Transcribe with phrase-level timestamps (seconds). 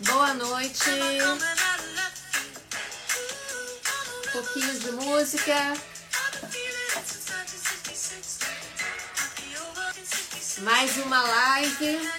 [0.00, 0.90] Boa noite.
[4.26, 5.72] Um pouquinho de música.
[10.58, 12.10] Mais uma live.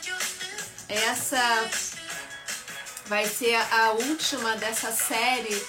[0.90, 1.70] Essa
[3.06, 5.64] vai ser a última dessa série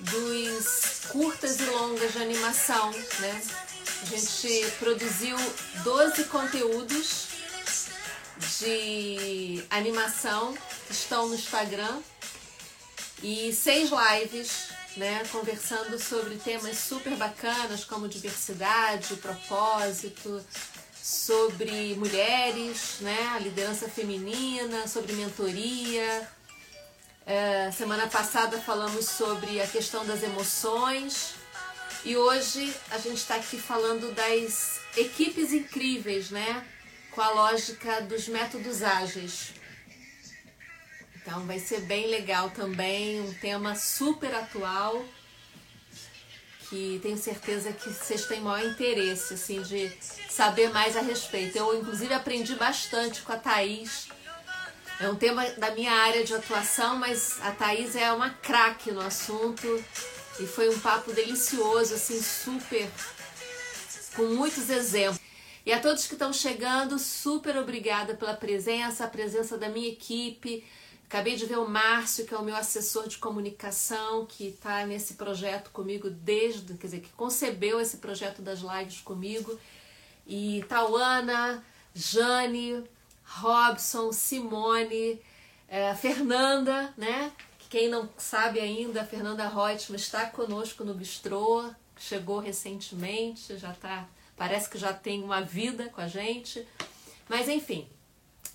[0.00, 3.42] dos curtas e longas de animação, né?
[4.02, 5.38] A gente produziu
[5.82, 7.28] 12 conteúdos
[8.58, 10.54] de animação
[10.92, 12.00] estão no Instagram
[13.22, 20.44] e seis lives, né, conversando sobre temas super bacanas como diversidade, propósito,
[21.02, 26.28] sobre mulheres, né, liderança feminina, sobre mentoria.
[27.24, 31.34] É, semana passada falamos sobre a questão das emoções
[32.04, 36.64] e hoje a gente está aqui falando das equipes incríveis, né?
[37.10, 39.55] Com a lógica dos métodos ágeis.
[41.26, 45.04] Então vai ser bem legal também, um tema super atual
[46.68, 49.92] que tenho certeza que vocês têm maior interesse assim de
[50.30, 51.58] saber mais a respeito.
[51.58, 54.08] Eu inclusive aprendi bastante com a Thaís.
[55.00, 59.00] É um tema da minha área de atuação, mas a Thaís é uma craque no
[59.00, 59.84] assunto
[60.38, 62.88] e foi um papo delicioso, assim, super
[64.14, 65.20] com muitos exemplos.
[65.64, 70.64] E a todos que estão chegando, super obrigada pela presença, a presença da minha equipe,
[71.08, 75.14] Acabei de ver o Márcio, que é o meu assessor de comunicação, que está nesse
[75.14, 79.56] projeto comigo desde, quer dizer, que concebeu esse projeto das lives comigo.
[80.26, 82.84] E Tauana, Jane,
[83.24, 85.22] Robson, Simone,
[85.68, 87.32] é, Fernanda, né?
[87.70, 94.08] Quem não sabe ainda, a Fernanda Reutemann está conosco no Bistrô, chegou recentemente, já tá,
[94.36, 96.66] parece que já tem uma vida com a gente.
[97.28, 97.88] Mas enfim,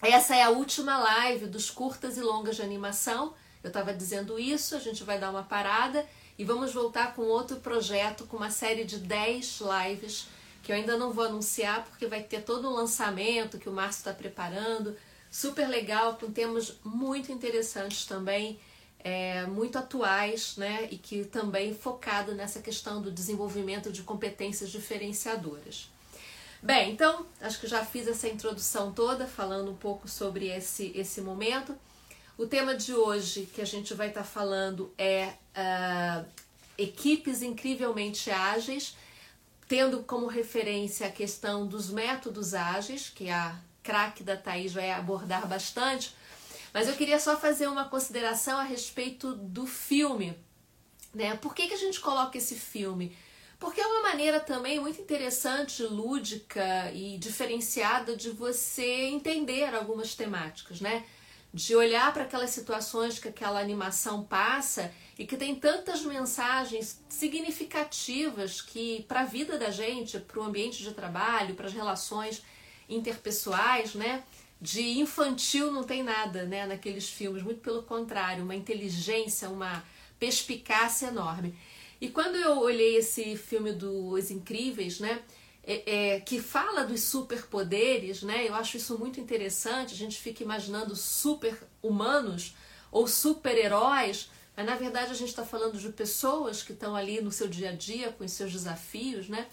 [0.09, 3.33] essa é a última live dos curtas e longas de animação.
[3.63, 6.03] Eu estava dizendo isso, a gente vai dar uma parada
[6.39, 10.27] e vamos voltar com outro projeto, com uma série de 10 lives
[10.63, 13.99] que eu ainda não vou anunciar porque vai ter todo um lançamento que o Márcio
[13.99, 14.95] está preparando.
[15.29, 18.59] Super legal, com temas muito interessantes também,
[18.99, 20.87] é, muito atuais, né?
[20.89, 25.90] E que também focado nessa questão do desenvolvimento de competências diferenciadoras.
[26.63, 31.19] Bem, então acho que já fiz essa introdução toda falando um pouco sobre esse, esse
[31.19, 31.75] momento.
[32.37, 36.25] O tema de hoje que a gente vai estar tá falando é uh,
[36.77, 38.95] equipes incrivelmente ágeis,
[39.67, 45.47] tendo como referência a questão dos métodos ágeis, que a craque da Thaís vai abordar
[45.47, 46.15] bastante.
[46.71, 50.37] Mas eu queria só fazer uma consideração a respeito do filme.
[51.11, 51.35] Né?
[51.37, 53.17] Por que, que a gente coloca esse filme?
[53.61, 60.81] Porque é uma maneira também muito interessante, lúdica e diferenciada de você entender algumas temáticas,
[60.81, 61.05] né?
[61.53, 68.61] De olhar para aquelas situações que aquela animação passa e que tem tantas mensagens significativas
[68.63, 72.41] que para a vida da gente, para o ambiente de trabalho, para as relações
[72.89, 74.23] interpessoais, né?
[74.59, 76.65] De infantil não tem nada, né?
[76.65, 79.83] Naqueles filmes, muito pelo contrário, uma inteligência, uma
[80.17, 81.55] perspicácia enorme.
[82.01, 85.21] E quando eu olhei esse filme dos Incríveis, né?
[85.63, 88.47] É, é, que fala dos superpoderes, né?
[88.47, 89.93] Eu acho isso muito interessante.
[89.93, 92.55] A gente fica imaginando super-humanos
[92.91, 97.31] ou super-heróis, mas na verdade a gente está falando de pessoas que estão ali no
[97.31, 99.45] seu dia a dia com os seus desafios, né?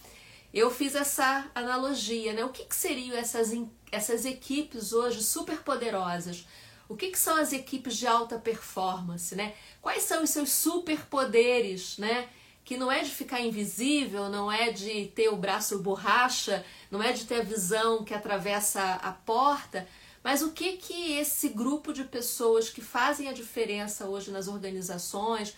[0.53, 2.43] Eu fiz essa analogia, né?
[2.47, 3.51] O que, que seriam essas,
[3.93, 6.47] essas equipes hoje superpoderosas?
[6.89, 9.55] O que, que são as equipes de alta performance, né?
[9.83, 12.31] Quais são os seus superpoderes, né?
[12.69, 17.15] Que não é de ficar invisível, não é de ter o braço borracha, não é
[17.15, 19.89] de ter a visão que atravessa a porta,
[20.23, 25.57] mas o que que esse grupo de pessoas que fazem a diferença hoje nas organizações,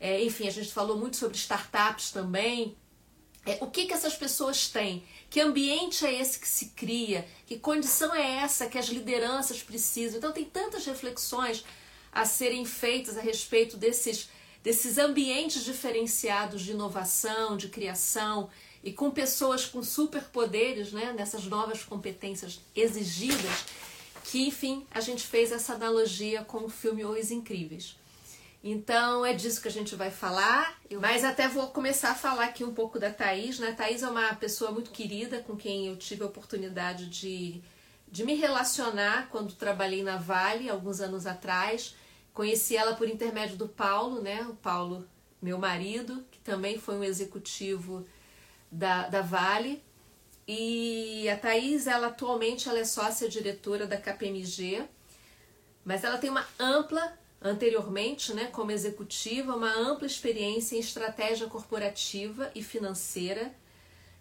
[0.00, 2.74] é, enfim, a gente falou muito sobre startups também,
[3.44, 5.04] é, o que que essas pessoas têm?
[5.28, 7.28] Que ambiente é esse que se cria?
[7.44, 10.16] Que condição é essa que as lideranças precisam?
[10.16, 11.62] Então tem tantas reflexões
[12.10, 14.30] a serem feitas a respeito desses
[14.66, 18.50] desses ambientes diferenciados de inovação, de criação
[18.82, 23.64] e com pessoas com superpoderes, né, nessas novas competências exigidas,
[24.24, 27.96] que enfim a gente fez essa analogia com o filme Os Incríveis.
[28.64, 32.64] Então é disso que a gente vai falar, mas até vou começar a falar aqui
[32.64, 33.60] um pouco da Thaís.
[33.60, 33.68] Né?
[33.68, 37.62] A Thaís é uma pessoa muito querida com quem eu tive a oportunidade de,
[38.10, 41.94] de me relacionar quando trabalhei na Vale, alguns anos atrás.
[42.36, 44.42] Conheci ela por intermédio do Paulo, né?
[44.42, 45.08] O Paulo,
[45.40, 48.06] meu marido, que também foi um executivo
[48.70, 49.82] da, da Vale.
[50.46, 54.84] E a Thaís, ela atualmente ela é sócia diretora da KPMG,
[55.82, 62.50] mas ela tem uma ampla anteriormente, né, como executiva, uma ampla experiência em estratégia corporativa
[62.54, 63.50] e financeira,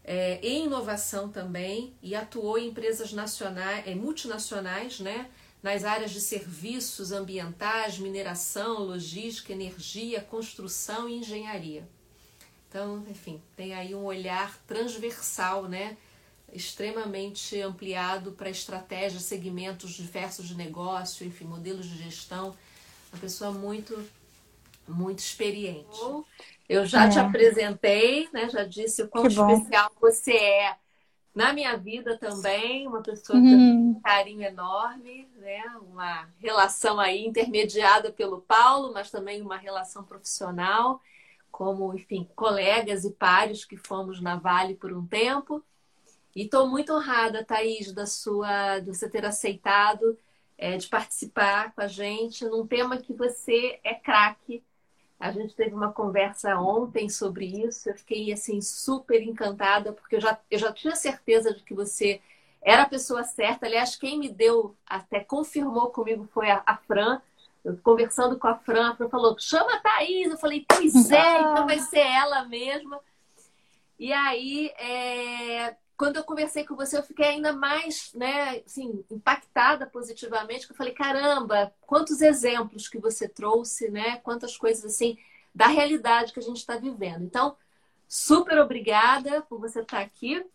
[0.06, 5.30] é, em inovação também, e atuou em empresas nacionais, é, multinacionais, né,
[5.62, 11.88] nas áreas de serviços ambientais, mineração, logística, energia, construção e engenharia.
[12.70, 15.98] Então, enfim, tem aí um olhar transversal, né,
[16.52, 22.56] extremamente ampliado para estratégias, segmentos diversos de negócio, enfim, modelos de gestão.
[23.12, 23.98] Uma pessoa muito,
[24.88, 26.00] muito experiente.
[26.68, 27.10] Eu já é.
[27.10, 28.50] te apresentei, né?
[28.50, 30.76] Já disse o quão especial você é
[31.36, 33.58] na minha vida também, uma pessoa que uhum.
[33.58, 35.64] tem um carinho enorme, né?
[35.82, 41.02] Uma relação aí intermediada pelo Paulo, mas também uma relação profissional,
[41.52, 45.62] como, enfim, colegas e pares que fomos na Vale por um tempo.
[46.34, 50.18] E estou muito honrada, Thaís, da sua, de você ter aceitado
[50.58, 54.64] é, de participar com a gente num tema que você é craque.
[55.26, 57.90] A gente teve uma conversa ontem sobre isso.
[57.90, 62.22] Eu fiquei assim super encantada porque eu já, eu já tinha certeza de que você
[62.62, 63.66] era a pessoa certa.
[63.66, 67.20] Aliás, quem me deu, até confirmou comigo foi a, a Fran.
[67.64, 70.30] Eu conversando com a Fran, a Fran falou: chama a Thaís.
[70.30, 73.00] Eu falei: pois é, então vai ser ela mesma.
[73.98, 79.86] E aí, é, quando eu conversei com você, eu fiquei ainda mais, né, assim, impactada
[79.86, 84.18] positivamente, que eu falei, caramba, quantos exemplos que você trouxe, né?
[84.18, 85.18] Quantas coisas assim
[85.54, 87.24] da realidade que a gente está vivendo.
[87.24, 87.56] Então,
[88.10, 90.46] super obrigada por você estar aqui.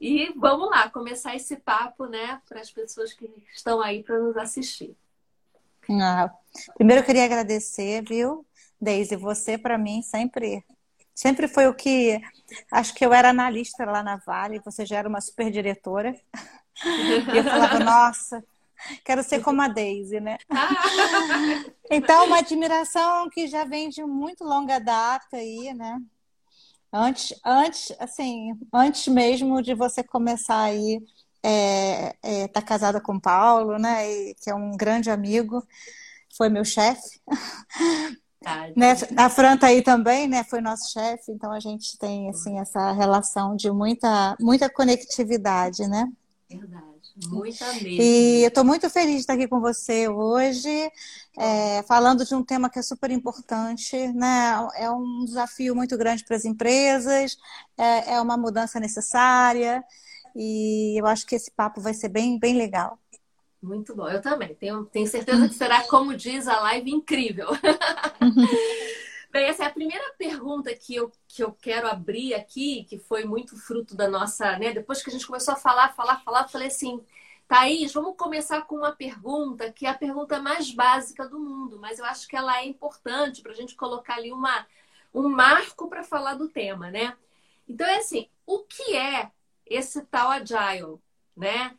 [0.00, 4.36] E vamos lá, começar esse papo, né, para as pessoas que estão aí para nos
[4.36, 4.96] assistir.
[5.90, 6.30] Ah,
[6.76, 8.46] primeiro eu queria agradecer, viu,
[8.80, 10.64] Deise, você para mim sempre
[11.18, 12.20] Sempre foi o que.
[12.70, 16.14] Acho que eu era analista lá na Vale, você já era uma super diretora.
[16.84, 18.44] E eu falava, nossa,
[19.04, 20.38] quero ser como a Daisy, né?
[21.90, 25.98] Então, uma admiração que já vem de muito longa data aí, né?
[26.92, 31.02] Antes, antes, assim, antes mesmo de você começar aí,
[31.42, 34.08] é, é, tá casada com o Paulo, né?
[34.08, 35.66] E, que é um grande amigo,
[36.36, 37.20] foi meu chefe.
[38.76, 38.94] Né?
[39.16, 40.44] A Fran tá aí também, né?
[40.44, 46.10] Foi nosso chefe, então a gente tem assim essa relação de muita muita conectividade, né?
[46.48, 47.88] Verdade, muita mesmo.
[47.88, 50.90] E eu estou muito feliz de estar aqui com você hoje,
[51.36, 54.52] é, falando de um tema que é super importante, né?
[54.76, 57.36] É um desafio muito grande para as empresas,
[57.76, 59.84] é, é uma mudança necessária
[60.34, 62.98] e eu acho que esse papo vai ser bem bem legal.
[63.60, 64.54] Muito bom, eu também.
[64.54, 67.48] Tenho, tenho certeza que será, como diz a live, incrível.
[69.30, 73.24] Bem, essa é a primeira pergunta que eu, que eu quero abrir aqui, que foi
[73.24, 74.72] muito fruto da nossa, né?
[74.72, 77.04] Depois que a gente começou a falar, falar, falar, eu falei assim,
[77.46, 81.98] Thaís, vamos começar com uma pergunta que é a pergunta mais básica do mundo, mas
[81.98, 84.66] eu acho que ela é importante para a gente colocar ali uma,
[85.12, 87.16] um marco para falar do tema, né?
[87.68, 89.30] Então é assim, o que é
[89.66, 90.98] esse tal agile,
[91.36, 91.76] né?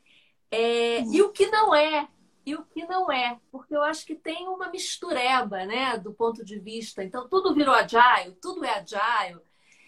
[0.52, 2.08] É, e o que não é,
[2.46, 6.44] e o que não é, porque eu acho que tem uma mistureba, né, do ponto
[6.44, 7.04] de vista.
[7.04, 9.40] Então, tudo virou agile, tudo é agile.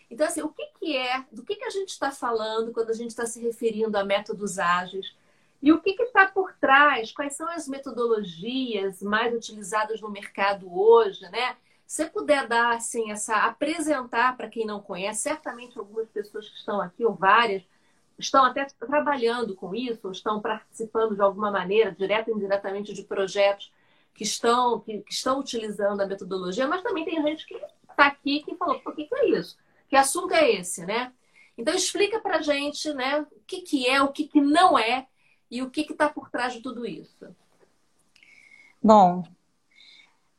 [0.09, 2.93] Então, assim, o que, que é, do que, que a gente está falando quando a
[2.93, 5.15] gente está se referindo a métodos ágeis?
[5.61, 7.11] E o que está por trás?
[7.11, 11.55] Quais são as metodologias mais utilizadas no mercado hoje, né?
[11.85, 16.81] Se puder dar, assim, essa, apresentar para quem não conhece, certamente algumas pessoas que estão
[16.81, 17.63] aqui, ou várias,
[18.25, 23.71] estão até trabalhando com isso, estão participando de alguma maneira, direta ou indiretamente, de projetos
[24.13, 27.55] que estão, que, que estão utilizando a metodologia, mas também tem gente que
[27.89, 29.57] está aqui que falou, por que, que é isso?
[29.87, 31.11] Que assunto é esse, né?
[31.57, 35.07] Então explica para gente, né, o que, que é, o que, que não é
[35.49, 37.35] e o que está por trás de tudo isso.
[38.81, 39.23] Bom,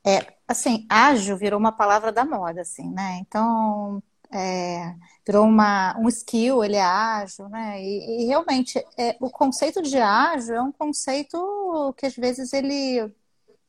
[0.04, 3.18] é, assim, ágil virou uma palavra da moda, assim, né?
[3.20, 4.94] Então, é,
[5.26, 7.82] virou uma, um skill, ele é ágil, né?
[7.82, 13.12] E, e, realmente, é, o conceito de ágil é um conceito que às vezes ele.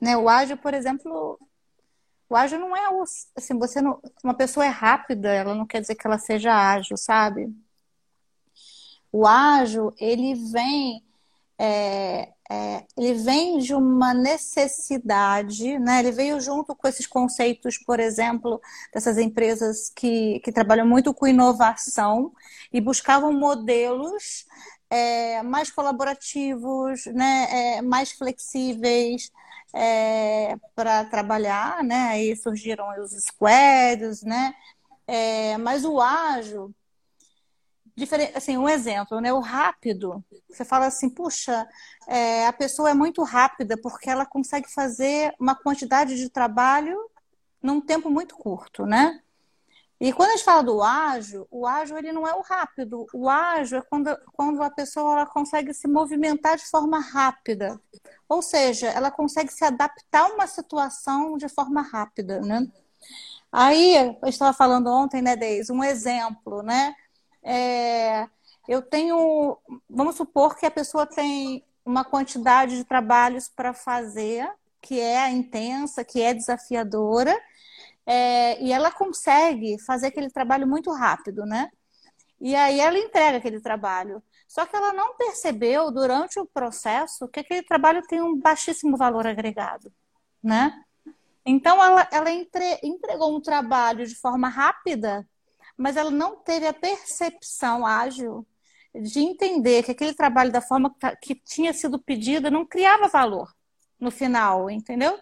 [0.02, 1.40] Né, o ágil, por exemplo,
[2.30, 3.04] o ágil não é o,
[3.36, 6.98] assim, você não, uma pessoa é rápida, ela não quer dizer que ela seja ágil,
[6.98, 7.54] sabe?
[9.12, 11.04] O ágil, ele vem
[11.60, 16.00] é, é, ele vem de uma necessidade, né?
[16.00, 18.62] Ele veio junto com esses conceitos, por exemplo,
[18.94, 22.34] dessas empresas que, que trabalham muito com inovação
[22.72, 24.46] e buscavam modelos
[24.90, 27.78] é, mais colaborativos, né?
[27.78, 29.32] É, mais flexíveis
[29.74, 32.10] é, para trabalhar, né?
[32.10, 34.54] Aí surgiram os squads, né?
[35.08, 36.74] É, mas o ágil
[37.96, 39.32] diferente, assim, um exemplo, né?
[39.32, 40.24] O rápido.
[40.50, 41.68] Você fala assim, puxa,
[42.08, 46.98] é, a pessoa é muito rápida porque ela consegue fazer uma quantidade de trabalho
[47.62, 49.20] num tempo muito curto, né?
[50.00, 53.08] E quando a gente fala do ágil, o ágil ele não é o rápido.
[53.14, 57.80] O ágil é quando, quando a pessoa ela consegue se movimentar de forma rápida.
[58.28, 62.68] Ou seja, ela consegue se adaptar a uma situação de forma rápida, né?
[63.50, 66.94] Aí, eu estava falando ontem, né, Deise, um exemplo, né?
[67.44, 68.28] É,
[68.68, 69.58] eu tenho,
[69.90, 74.50] vamos supor que a pessoa tem uma quantidade de trabalhos para fazer,
[74.82, 77.38] que é intensa, que é desafiadora,
[78.06, 81.70] é, e ela consegue fazer aquele trabalho muito rápido, né?
[82.40, 84.22] E aí ela entrega aquele trabalho.
[84.48, 89.26] Só que ela não percebeu durante o processo que aquele trabalho tem um baixíssimo valor
[89.26, 89.92] agregado,
[90.44, 90.84] né?
[91.46, 95.28] Então ela, ela entre, entregou um trabalho de forma rápida,
[95.78, 98.46] mas ela não teve a percepção ágil
[98.96, 103.52] de entender que aquele trabalho da forma que, tá, tinha sido pedido não criava valor
[104.00, 105.20] no final, entendeu?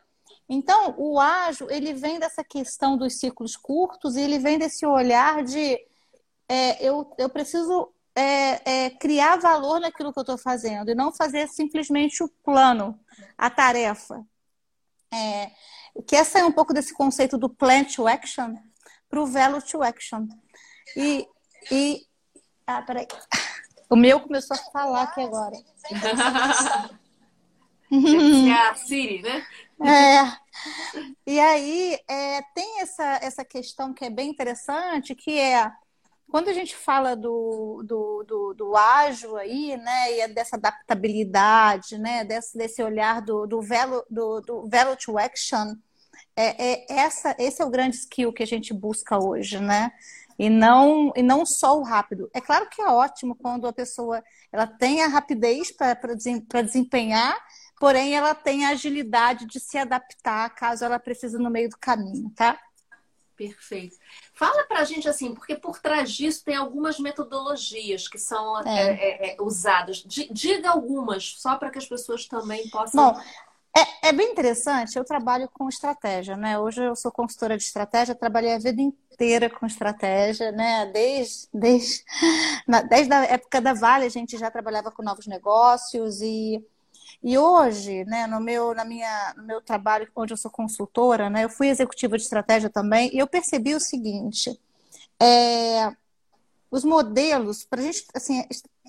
[0.49, 5.43] Então, o ágil, ele vem dessa questão dos ciclos curtos e ele vem desse olhar
[5.43, 5.79] de
[6.49, 11.13] é, eu, eu preciso é, é, criar valor naquilo que eu estou fazendo e não
[11.13, 12.99] fazer simplesmente o plano,
[13.37, 14.25] a tarefa.
[15.13, 15.51] É,
[16.05, 18.55] que essa é um pouco desse conceito do plan to action
[19.11, 20.25] para o value to action.
[20.95, 21.27] E,
[21.69, 22.07] e.
[22.65, 23.05] Ah, peraí.
[23.89, 25.57] O meu começou a falar aqui agora.
[27.91, 29.45] é a Siri, né?
[29.83, 30.21] É.
[31.27, 35.69] E aí é, tem essa, essa questão que é bem interessante, que é
[36.29, 41.97] quando a gente fala do, do, do, do ágil aí, né, e é dessa adaptabilidade,
[41.97, 45.75] né, desse, desse olhar do, do, velo, do, do velo to action,
[46.35, 49.91] é, é, essa, esse é o grande skill que a gente busca hoje, né?
[50.39, 52.29] E não, e não só o rápido.
[52.33, 57.37] É claro que é ótimo quando a pessoa ela tem a rapidez para desempenhar,
[57.79, 62.31] porém ela tem a agilidade de se adaptar caso ela precise no meio do caminho,
[62.35, 62.59] tá?
[63.35, 63.97] Perfeito.
[64.35, 68.69] Fala pra gente assim, porque por trás disso tem algumas metodologias que são é.
[68.69, 70.03] É, é, é usadas.
[70.05, 73.13] Diga algumas, só para que as pessoas também possam.
[73.13, 73.21] Bom,
[73.75, 74.97] é, é, bem interessante.
[74.97, 76.59] Eu trabalho com estratégia, né?
[76.59, 80.85] Hoje eu sou consultora de estratégia, trabalhei a vida inteira com estratégia, né?
[80.87, 82.03] Desde, desde,
[82.89, 86.63] desde a época da Vale, a gente já trabalhava com novos negócios e
[87.23, 91.43] e hoje, né, no meu, na minha, no meu trabalho, onde eu sou consultora, né,
[91.43, 94.59] eu fui executiva de estratégia também, e eu percebi o seguinte:
[95.21, 95.95] é,
[96.71, 98.43] os modelos, para a gente, assim,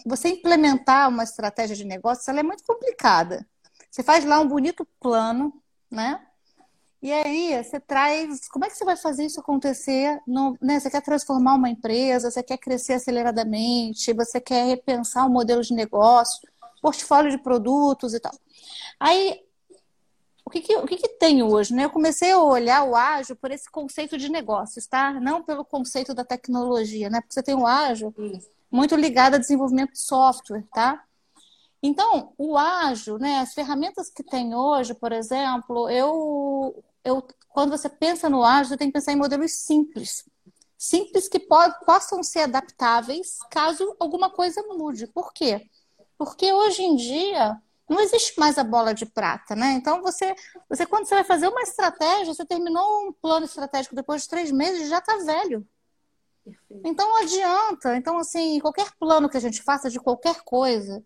[0.06, 3.46] você implementar uma estratégia de negócio, ela é muito complicada.
[3.92, 5.52] Você faz lá um bonito plano,
[5.90, 6.26] né?
[7.02, 8.48] E aí você traz.
[8.48, 10.18] Como é que você vai fazer isso acontecer?
[10.26, 10.80] No, né?
[10.80, 15.62] Você quer transformar uma empresa, você quer crescer aceleradamente, você quer repensar o um modelo
[15.62, 16.40] de negócio
[16.80, 18.32] portfólio de produtos e tal.
[18.98, 19.40] Aí,
[20.44, 21.72] o que, que, o que, que tem hoje?
[21.72, 21.84] Né?
[21.84, 25.12] Eu comecei a olhar o ágil por esse conceito de negócios, tá?
[25.12, 27.20] Não pelo conceito da tecnologia, né?
[27.20, 28.12] Porque você tem o ágil
[28.70, 31.04] muito ligado a desenvolvimento de software, tá?
[31.82, 37.88] Então, o ágil, né, as ferramentas que tem hoje, por exemplo, eu, eu quando você
[37.88, 40.24] pensa no ágil, você tem que pensar em modelos simples.
[40.78, 45.06] Simples que po possam ser adaptáveis caso alguma coisa mude.
[45.08, 45.68] Por quê?
[46.16, 49.72] Porque hoje em dia não existe mais a bola de prata, né?
[49.72, 50.34] Então você,
[50.68, 54.50] você quando você vai fazer uma estratégia, você terminou um plano estratégico depois de três
[54.50, 55.66] meses já está velho.
[56.44, 56.82] Perfeito.
[56.84, 57.96] Então não adianta.
[57.96, 61.02] Então assim, qualquer plano que a gente faça de qualquer coisa,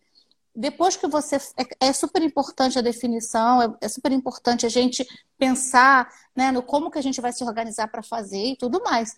[0.56, 5.06] depois que você é, é super importante a definição, é, é, super importante a gente
[5.38, 9.14] pensar, né, no como que a gente vai se organizar para fazer e tudo mais.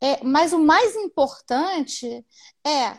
[0.00, 2.24] É, mas o mais importante
[2.64, 2.98] é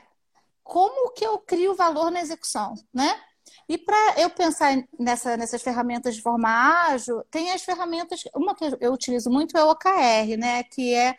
[0.63, 3.19] como que eu crio valor na execução, né?
[3.67, 8.65] E para eu pensar nessa, nessas ferramentas de forma ágil, tem as ferramentas, uma que
[8.79, 10.63] eu utilizo muito é o OKR, né?
[10.63, 11.13] Que, é,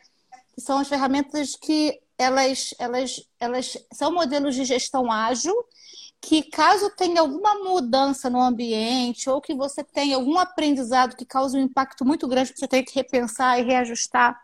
[0.54, 5.54] que são as ferramentas que elas, elas, elas são modelos de gestão ágil
[6.22, 11.58] que caso tenha alguma mudança no ambiente ou que você tenha algum aprendizado que cause
[11.58, 14.40] um impacto muito grande que você tem que repensar e reajustar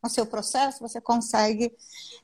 [0.00, 1.72] o seu processo, você consegue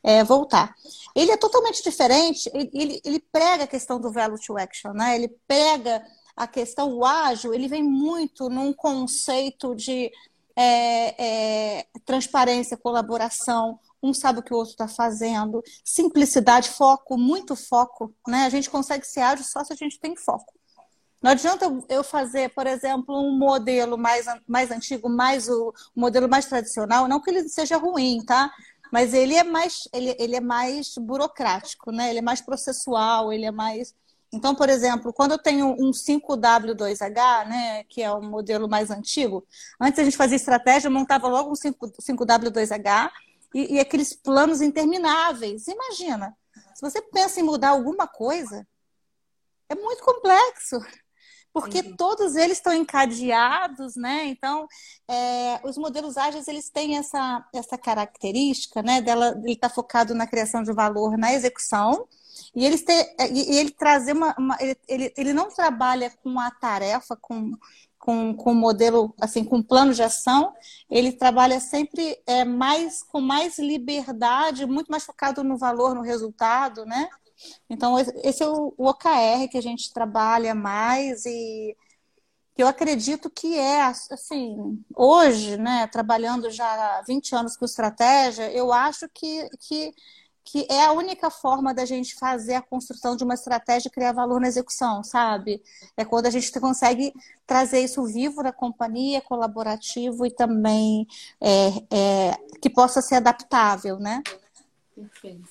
[0.02, 0.74] é, voltar.
[1.14, 5.16] Ele é totalmente diferente, ele, ele, prega a questão do value to action, né?
[5.16, 6.04] Ele pega
[6.36, 10.10] a questão, o ágil, ele vem muito num conceito de
[10.56, 17.56] é, é, transparência, colaboração, um sabe o que o outro está fazendo, simplicidade, foco, muito
[17.56, 18.44] foco, né?
[18.46, 20.54] A gente consegue ser ágil só se a gente tem foco.
[21.20, 26.28] Não adianta eu fazer, por exemplo, um modelo mais, mais antigo, mais o, o modelo
[26.28, 28.52] mais tradicional, não que ele seja ruim, tá?
[28.90, 32.10] mas ele é mais ele, ele é mais burocrático, né?
[32.10, 33.94] Ele é mais processual, ele é mais
[34.30, 39.42] então, por exemplo, quando eu tenho um 5W2H, né, que é o modelo mais antigo,
[39.80, 43.10] antes a gente fazia estratégia, montava logo um 5, 5W2H
[43.54, 45.66] e, e aqueles planos intermináveis.
[45.68, 46.36] Imagina,
[46.74, 48.66] se você pensa em mudar alguma coisa,
[49.68, 50.80] é muito complexo
[51.52, 54.26] porque todos eles estão encadeados, né?
[54.26, 54.66] Então,
[55.08, 59.00] é, os modelos ágeis eles têm essa, essa característica, né?
[59.00, 62.06] Dela, ele está focado na criação de valor, na execução,
[62.54, 66.50] e eles ter, e ele trazer uma, uma ele, ele, ele não trabalha com a
[66.50, 67.50] tarefa, com
[67.98, 70.54] com, com modelo, assim, com plano de ação,
[70.90, 76.86] ele trabalha sempre é, mais com mais liberdade, muito mais focado no valor, no resultado,
[76.86, 77.08] né?
[77.68, 81.76] Então, esse é o, OKR que a gente trabalha mais e
[82.56, 88.72] eu acredito que é, assim, hoje, né, trabalhando já há 20 anos com estratégia, eu
[88.72, 89.92] acho que, que,
[90.50, 94.12] que é a única forma da gente fazer a construção de uma estratégia e criar
[94.12, 95.62] valor na execução, sabe?
[95.94, 97.12] É quando a gente consegue
[97.46, 101.06] trazer isso vivo da companhia, colaborativo e também
[101.38, 104.22] é, é, que possa ser adaptável, né?
[104.94, 105.50] Perfeito.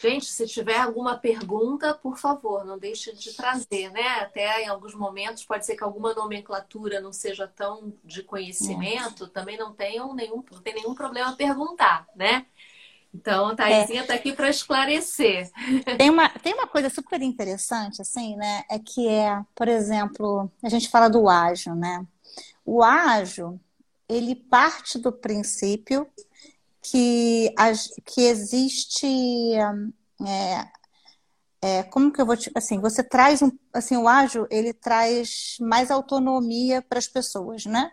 [0.00, 4.20] Gente, se tiver alguma pergunta, por favor, não deixe de trazer, né?
[4.20, 9.28] Até em alguns momentos pode ser que alguma nomenclatura não seja tão de conhecimento, é.
[9.28, 12.46] também não tenham nenhum, não tem nenhum problema perguntar, né?
[13.18, 14.16] Então, a Thaisinha está é.
[14.16, 15.50] aqui para esclarecer.
[15.98, 18.62] Tem uma, tem uma coisa super interessante, assim, né?
[18.70, 22.06] É que é, por exemplo, a gente fala do ágil, né?
[22.64, 23.60] O ágil,
[24.08, 26.06] ele parte do princípio
[26.80, 27.52] que,
[28.06, 29.06] que existe.
[30.24, 30.68] É,
[31.60, 35.56] é, como que eu vou te, assim você traz um assim o ágil ele traz
[35.60, 37.92] mais autonomia para as pessoas né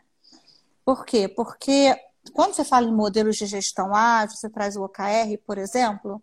[0.84, 1.96] por quê porque
[2.34, 6.22] quando você fala em modelos de gestão ágil você traz o OKR por exemplo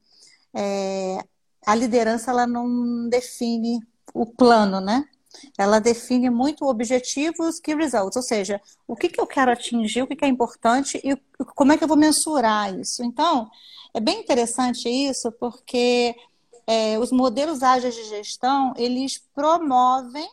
[0.54, 1.18] é,
[1.66, 3.80] a liderança ela não define
[4.12, 5.06] o plano né
[5.58, 10.06] ela define muito objetivos e results, ou seja, o que, que eu quero atingir, o
[10.06, 11.16] que, que é importante e
[11.54, 13.02] como é que eu vou mensurar isso.
[13.02, 13.50] Então,
[13.94, 16.14] é bem interessante isso, porque
[16.66, 20.28] é, os modelos ágeis de gestão, eles promovem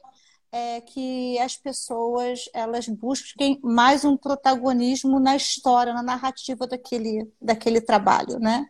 [0.51, 7.81] é, que as pessoas elas busquem mais um protagonismo na história, na narrativa daquele, daquele
[7.81, 8.65] trabalho, né?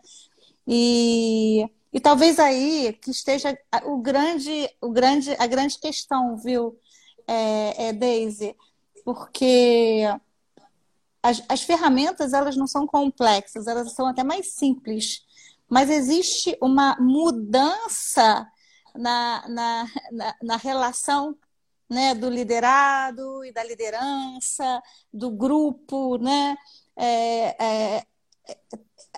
[0.67, 6.77] E e talvez aí que esteja o grande, o grande, a grande questão, viu,
[7.27, 8.55] é, é Daisy,
[9.03, 10.03] porque
[11.23, 15.25] as, as ferramentas elas não são complexas, elas são até mais simples,
[15.67, 18.47] mas existe uma mudança
[18.95, 21.35] na, na, na, na relação
[21.89, 24.81] né, do liderado e da liderança,
[25.13, 26.55] do grupo, né?
[26.95, 28.07] É, é,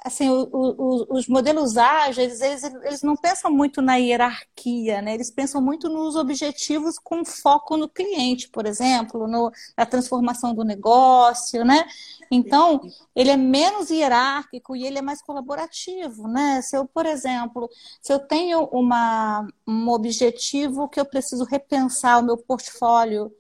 [0.03, 5.13] assim, o, o, os modelos ágeis, eles, eles não pensam muito na hierarquia, né?
[5.13, 10.63] Eles pensam muito nos objetivos com foco no cliente, por exemplo, no, na transformação do
[10.63, 11.85] negócio, né?
[12.31, 12.81] Então,
[13.15, 16.61] ele é menos hierárquico e ele é mais colaborativo, né?
[16.61, 17.69] Se eu, por exemplo,
[18.01, 23.31] se eu tenho uma, um objetivo que eu preciso repensar o meu portfólio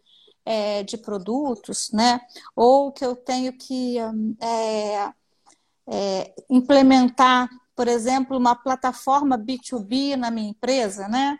[0.45, 2.19] é, de produtos, né?
[2.55, 3.97] Ou que eu tenho que
[4.39, 5.11] é,
[5.87, 11.37] é, implementar, por exemplo, uma plataforma B2B na minha empresa, né?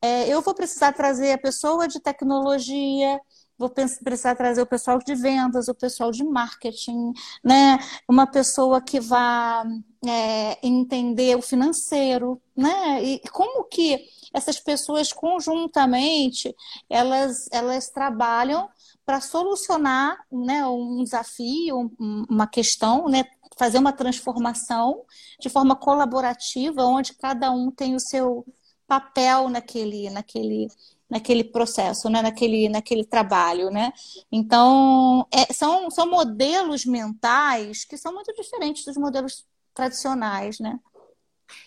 [0.00, 3.20] É, eu vou precisar trazer a pessoa de tecnologia,
[3.56, 7.12] vou precisar trazer o pessoal de vendas, o pessoal de marketing,
[7.44, 7.78] né?
[8.08, 9.64] Uma pessoa que vá
[10.04, 13.02] é, entender o financeiro, né?
[13.02, 16.54] E como que essas pessoas conjuntamente
[16.88, 18.68] elas, elas trabalham
[19.04, 23.24] para solucionar né, um desafio, uma questão, né,
[23.56, 25.04] fazer uma transformação
[25.40, 28.46] de forma colaborativa, onde cada um tem o seu
[28.86, 30.68] papel naquele, naquele,
[31.08, 32.22] naquele processo, né?
[32.22, 33.70] naquele, naquele trabalho.
[33.70, 33.92] Né?
[34.30, 40.58] Então, é, são, são modelos mentais que são muito diferentes dos modelos tradicionais.
[40.58, 40.78] Né?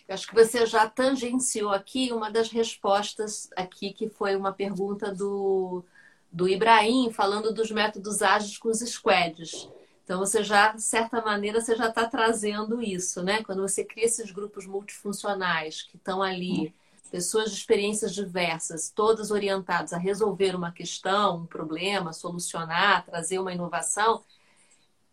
[0.07, 5.13] Eu acho que você já tangenciou aqui uma das respostas aqui, que foi uma pergunta
[5.13, 5.83] do,
[6.31, 9.69] do Ibrahim, falando dos métodos ágeis com os squads.
[10.05, 13.43] Então você já, de certa maneira, você já está trazendo isso, né?
[13.43, 16.71] Quando você cria esses grupos multifuncionais que estão ali,
[17.09, 23.51] pessoas de experiências diversas, todas orientadas a resolver uma questão, um problema, solucionar, trazer uma
[23.51, 24.23] inovação,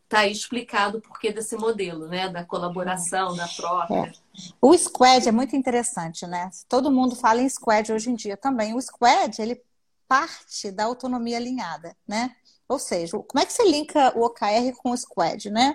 [0.05, 2.29] está aí explicado o porquê desse modelo, né?
[2.29, 3.95] Da colaboração, da troca.
[3.95, 4.13] É.
[4.61, 6.51] O squad é muito interessante, né?
[6.69, 8.75] Todo mundo fala em squad hoje em dia também.
[8.75, 9.59] O squad, ele
[10.07, 12.37] parte da autonomia alinhada, né?
[12.69, 15.75] Ou seja, como é que você linka o OKR com o Squad, né?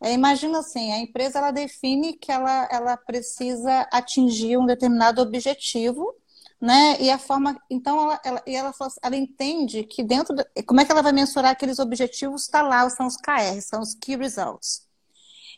[0.00, 6.14] É, imagina assim, a empresa ela define que ela, ela precisa atingir um determinado objetivo,
[6.60, 6.96] né?
[7.00, 10.84] E a forma, então ela, ela, e ela, ela entende que dentro, de, como é
[10.84, 12.42] que ela vai mensurar aqueles objetivos?
[12.42, 14.84] Está lá, são os KR, são os Key Results.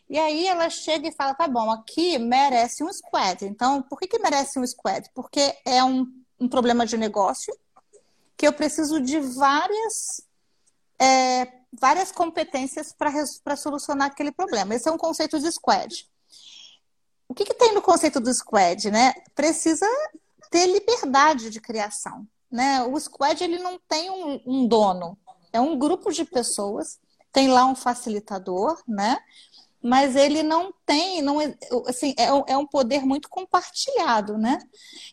[0.09, 3.45] E aí ela chega e fala, tá bom, aqui merece um squad.
[3.45, 5.09] Então, por que, que merece um squad?
[5.13, 6.05] Porque é um,
[6.39, 7.53] um problema de negócio
[8.37, 10.21] que eu preciso de várias
[10.99, 14.75] é, várias competências para solucionar aquele problema.
[14.75, 16.07] Esse é um conceito de squad.
[17.27, 18.89] O que, que tem no conceito do squad?
[18.89, 19.13] Né?
[19.35, 19.87] Precisa
[20.49, 22.25] ter liberdade de criação.
[22.49, 22.81] Né?
[22.83, 25.17] O squad ele não tem um, um dono,
[25.51, 26.99] é um grupo de pessoas,
[27.31, 29.17] tem lá um facilitador, né?
[29.81, 31.37] Mas ele não tem, não
[31.87, 34.59] assim, é, é, um poder muito compartilhado, né?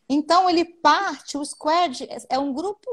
[0.09, 2.89] Então ele parte, o squad é um grupo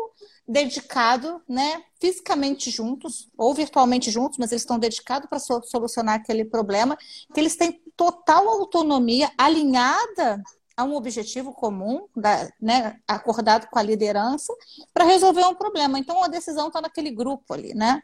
[0.48, 6.98] dedicado, né, fisicamente juntos ou virtualmente juntos, mas eles estão dedicados para solucionar aquele problema,
[7.34, 10.42] que eles têm total autonomia alinhada
[10.76, 14.54] a um objetivo comum, da, né, acordado com a liderança,
[14.94, 16.00] para resolver um problema.
[16.00, 18.02] Então a decisão está naquele grupo ali, né?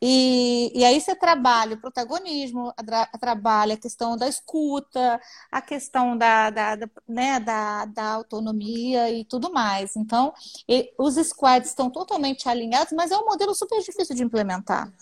[0.00, 2.72] E, e aí você trabalha o protagonismo,
[3.20, 9.24] trabalha a questão da escuta, a questão da, da, da, né, da, da autonomia e
[9.24, 9.96] tudo mais.
[9.96, 10.32] Então,
[10.68, 14.92] e, os squads estão totalmente alinhados, mas é um modelo super difícil de implementar.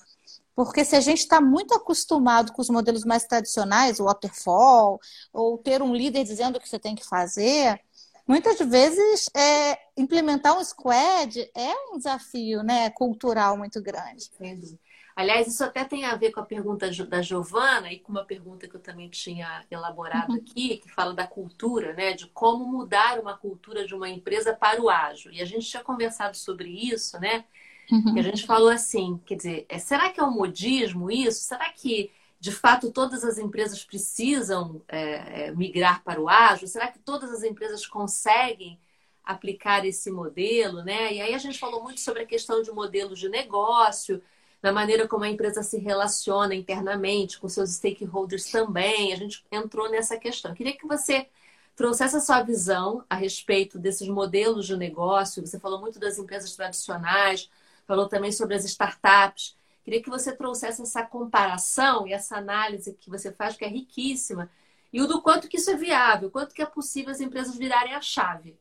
[0.54, 4.98] Porque se a gente está muito acostumado com os modelos mais tradicionais, o waterfall,
[5.30, 7.78] ou ter um líder dizendo o que você tem que fazer,
[8.26, 14.30] muitas vezes é, implementar um squad é um desafio né, cultural muito grande.
[14.34, 14.78] Entendi.
[15.16, 18.68] Aliás, isso até tem a ver com a pergunta da Giovana e com uma pergunta
[18.68, 20.38] que eu também tinha elaborado uhum.
[20.38, 22.12] aqui, que fala da cultura, né?
[22.12, 25.32] De como mudar uma cultura de uma empresa para o ágil.
[25.32, 27.46] E a gente tinha conversado sobre isso, né?
[27.90, 28.14] Uhum.
[28.14, 31.40] E a gente falou assim, quer dizer, é, será que é um modismo isso?
[31.44, 36.68] Será que de fato todas as empresas precisam é, é, migrar para o ágil?
[36.68, 38.78] Será que todas as empresas conseguem
[39.24, 41.14] aplicar esse modelo, né?
[41.14, 44.22] E aí a gente falou muito sobre a questão de modelos de negócio,
[44.66, 49.12] na maneira como a empresa se relaciona internamente com seus stakeholders também.
[49.12, 50.50] A gente entrou nessa questão.
[50.50, 51.28] Eu queria que você
[51.76, 55.46] trouxesse a sua visão a respeito desses modelos de negócio.
[55.46, 57.48] Você falou muito das empresas tradicionais,
[57.86, 59.56] falou também sobre as startups.
[59.84, 64.50] Queria que você trouxesse essa comparação e essa análise que você faz, que é riquíssima,
[64.92, 67.94] e o do quanto que isso é viável, quanto que é possível as empresas virarem
[67.94, 68.58] a chave.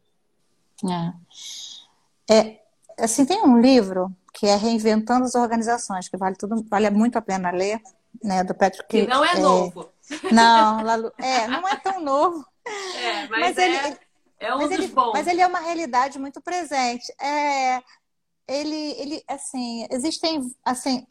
[2.29, 2.31] É.
[2.31, 2.61] é
[2.95, 7.21] assim, tem um livro que é Reinventando as Organizações, que vale tudo, vale muito a
[7.21, 7.81] pena ler,
[8.21, 8.87] né, do Patrick.
[8.89, 9.89] Que não é, é novo.
[10.31, 10.79] Não,
[11.17, 12.45] é, não é tão novo.
[12.67, 13.97] É, mas, mas é, ele,
[14.39, 15.13] é um mas dos ele, bons.
[15.13, 17.13] Mas ele é uma realidade muito presente.
[17.21, 17.79] É,
[18.47, 21.05] ele, ele, assim, existem, assim,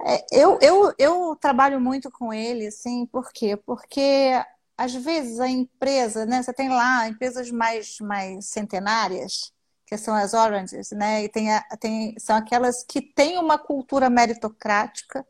[0.00, 3.58] é, eu, eu, eu trabalho muito com ele, assim, por quê?
[3.58, 4.32] Porque
[4.74, 9.52] às vezes a empresa, né, você tem lá empresas mais, mais centenárias,
[9.86, 11.24] que são as oranges, né?
[11.24, 15.24] E tem, a, tem são aquelas que têm uma cultura meritocrática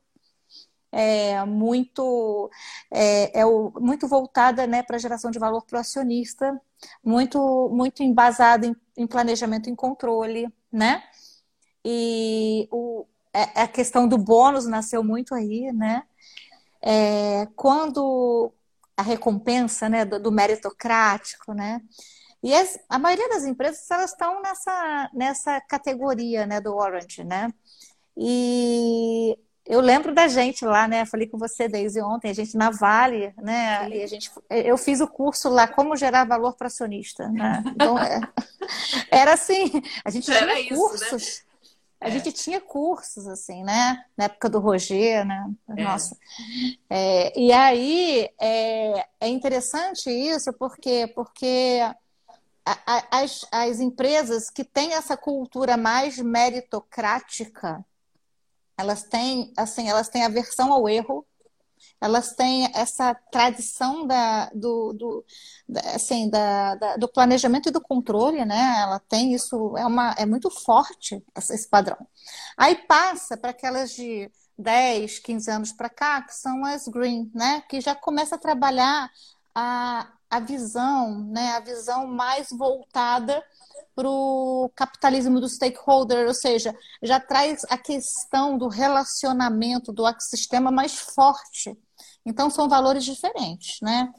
[0.92, 2.50] é, muito
[2.90, 6.58] é, é o, muito voltada né, para a geração de valor para o acionista,
[7.04, 11.02] muito muito embasada em, em, planejamento e controle, né?
[11.84, 16.02] E o, é, a questão do bônus nasceu muito aí, né?
[16.82, 18.52] É, quando
[18.96, 21.82] a recompensa né, do, do meritocrático, né?
[22.46, 27.52] E as, a maioria das empresas elas estão nessa, nessa categoria né, do Orange, né?
[28.16, 31.04] E eu lembro da gente lá, né?
[31.06, 33.88] Falei com você desde ontem, a gente na Vale, né?
[33.90, 37.64] E a gente, eu fiz o curso lá, como gerar valor para acionista, né?
[37.66, 38.20] Então, é,
[39.10, 41.40] era assim, a gente era tinha isso, cursos.
[41.40, 41.46] Né?
[42.00, 42.10] A é.
[42.12, 44.04] gente tinha cursos, assim, né?
[44.16, 45.50] Na época do Roger, né?
[45.76, 45.82] É.
[45.82, 46.16] Nossa.
[46.88, 51.80] É, e aí, é, é interessante isso, porque, porque
[53.10, 57.84] as, as empresas que têm essa cultura mais meritocrática,
[58.76, 61.24] elas têm, assim, elas têm aversão ao erro,
[62.00, 65.24] elas têm essa tradição da, do, do,
[65.94, 68.80] assim, da, da, do planejamento e do controle, né?
[68.80, 71.96] Ela tem isso, é, uma, é muito forte esse padrão.
[72.56, 77.62] Aí passa para aquelas de 10, 15 anos para cá, que são as green, né?
[77.68, 79.10] Que já começa a trabalhar
[79.54, 83.42] a, a visão, né, a visão mais voltada
[83.94, 90.70] para o capitalismo do stakeholder, ou seja, já traz a questão do relacionamento do ecossistema
[90.70, 91.76] mais forte.
[92.24, 94.12] Então, são valores diferentes, né?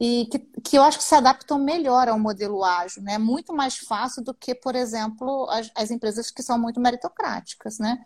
[0.00, 3.16] E que, que eu acho que se adaptam melhor ao modelo ágil, né?
[3.16, 8.04] Muito mais fácil do que, por exemplo, as, as empresas que são muito meritocráticas, né?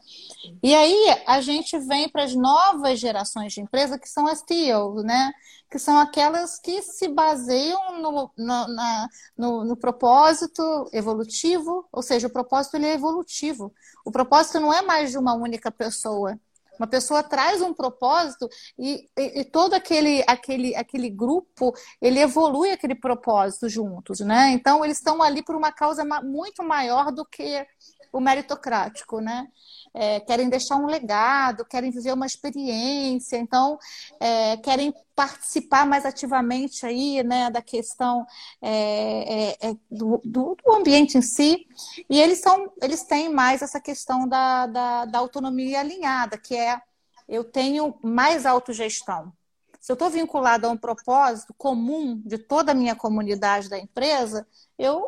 [0.62, 4.96] E aí a gente vem para as novas gerações de empresa que são as TEAL,
[5.02, 5.32] né?
[5.70, 12.26] Que são aquelas que se baseiam no, no, na, no, no propósito evolutivo, ou seja,
[12.26, 13.72] o propósito ele é evolutivo.
[14.04, 16.38] O propósito não é mais de uma única pessoa,
[16.78, 22.70] uma pessoa traz um propósito e, e, e, todo aquele, aquele, aquele grupo, ele evolui
[22.70, 24.50] aquele propósito juntos, né?
[24.50, 27.66] Então, eles estão ali por uma causa muito maior do que
[28.12, 29.48] o meritocrático, né?
[29.94, 33.78] É, querem deixar um legado, querem viver uma experiência, então
[34.20, 38.24] é, querem participar mais ativamente aí, né, da questão
[38.62, 41.66] é, é, é do, do, ambiente em si,
[42.08, 46.80] e eles são, eles têm mais essa questão da, da, da autonomia alinhada, que é
[47.28, 49.32] eu tenho mais autogestão.
[49.80, 54.46] Se eu estou vinculado a um propósito comum de toda a minha comunidade da empresa,
[54.78, 55.04] eu,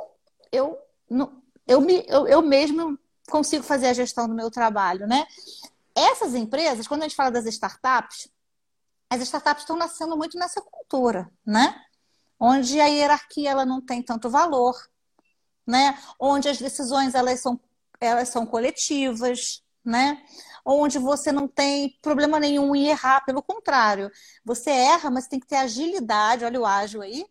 [0.52, 0.78] eu,
[1.70, 2.98] eu, me, eu, eu mesmo
[3.30, 5.24] consigo fazer a gestão do meu trabalho, né?
[5.94, 8.28] Essas empresas, quando a gente fala das startups,
[9.08, 11.80] as startups estão nascendo muito nessa cultura, né?
[12.40, 14.74] Onde a hierarquia ela não tem tanto valor,
[15.64, 15.96] né?
[16.18, 17.60] Onde as decisões elas são,
[18.00, 20.20] elas são coletivas, né?
[20.64, 24.10] Onde você não tem problema nenhum em errar, pelo contrário,
[24.44, 27.24] você erra, mas tem que ter agilidade, olha o ágil aí,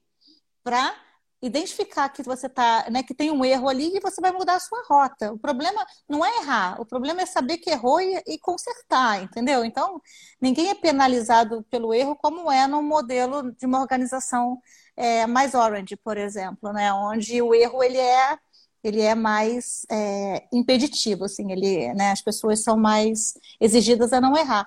[0.63, 0.95] para
[1.41, 4.59] identificar que você tá, né, que tem um erro ali e você vai mudar a
[4.59, 5.31] sua rota.
[5.33, 9.63] O problema não é errar, o problema é saber que errou e, e consertar, entendeu?
[9.63, 10.01] Então,
[10.41, 14.59] ninguém é penalizado pelo erro como é no modelo de uma organização
[14.97, 18.37] é, mais orange, por exemplo, né, onde o erro ele é
[18.81, 24.37] ele é mais é, impeditivo, assim, ele, né, as pessoas são mais exigidas a não
[24.37, 24.65] errar.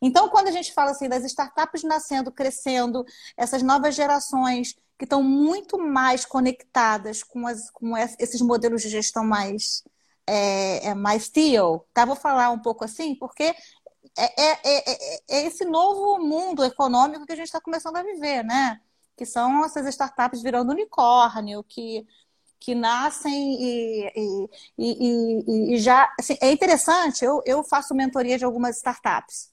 [0.00, 3.04] Então, quando a gente fala assim das startups nascendo, crescendo,
[3.36, 9.24] essas novas gerações que estão muito mais conectadas com, as, com esses modelos de gestão
[9.24, 9.82] mais,
[10.26, 11.88] é, é mais TEAL.
[11.94, 12.04] Tá?
[12.04, 13.54] Vou falar um pouco assim, porque é,
[14.18, 18.78] é, é, é esse novo mundo econômico que a gente está começando a viver, né?
[19.16, 22.06] Que são essas startups virando unicórnio, que,
[22.58, 26.14] que nascem e, e, e, e já.
[26.20, 29.50] Assim, é interessante, eu, eu faço mentoria de algumas startups.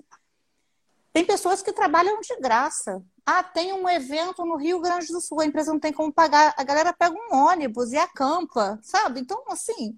[1.14, 3.02] Tem pessoas que trabalham de graça.
[3.30, 6.54] Ah, tem um evento no Rio Grande do Sul, a empresa não tem como pagar,
[6.58, 9.20] a galera pega um ônibus e acampa, sabe?
[9.20, 9.98] Então, assim,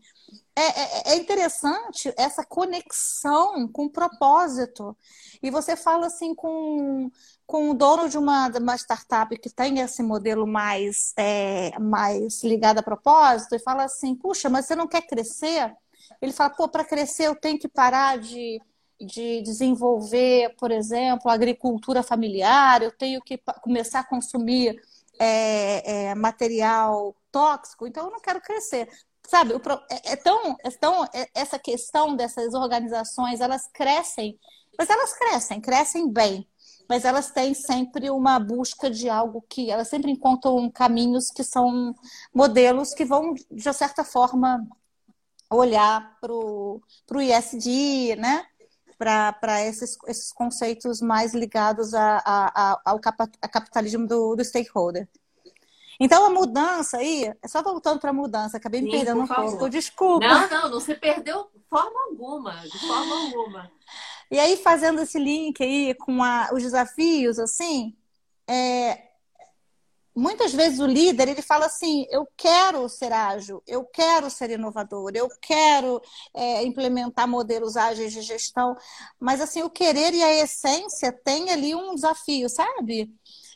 [0.56, 4.98] é, é, é interessante essa conexão com o propósito.
[5.44, 7.12] E você fala assim com,
[7.46, 12.80] com o dono de uma, uma startup que tem esse modelo mais, é, mais ligado
[12.80, 15.72] a propósito e fala assim, puxa, mas você não quer crescer?
[16.20, 18.60] Ele fala, pô, para crescer eu tenho que parar de
[19.00, 24.82] de desenvolver, por exemplo, agricultura familiar, eu tenho que começar a consumir
[25.20, 28.90] é, é, material tóxico, então eu não quero crescer.
[29.28, 29.54] Sabe,
[29.90, 34.40] é, é, tão, é tão é, essa questão dessas organizações, elas crescem,
[34.78, 36.48] mas elas crescem, crescem bem,
[36.90, 41.94] mas elas têm sempre uma busca de algo que elas sempre encontram caminhos que são
[42.34, 44.68] modelos que vão, de certa forma,
[45.50, 46.82] olhar para o
[47.22, 48.46] ISD, né?
[49.00, 53.00] Para esses, esses conceitos mais ligados a, a, a, ao
[53.42, 55.08] a capitalismo do, do stakeholder.
[55.98, 59.70] Então, a mudança aí, é só voltando para a mudança, acabei me perdendo um pouco,
[59.70, 60.26] desculpa.
[60.26, 63.72] Não, não, não se perdeu de forma alguma, de forma alguma.
[64.32, 67.98] E aí, fazendo esse link aí com a, os desafios, assim,
[68.48, 69.09] é,
[70.16, 75.12] muitas vezes o líder ele fala assim: eu quero ser ágil, eu quero ser inovador,
[75.16, 76.02] eu quero
[76.34, 78.76] é, implementar modelos ágeis de gestão,
[79.20, 83.12] mas assim o querer e a essência tem ali um desafio, sabe?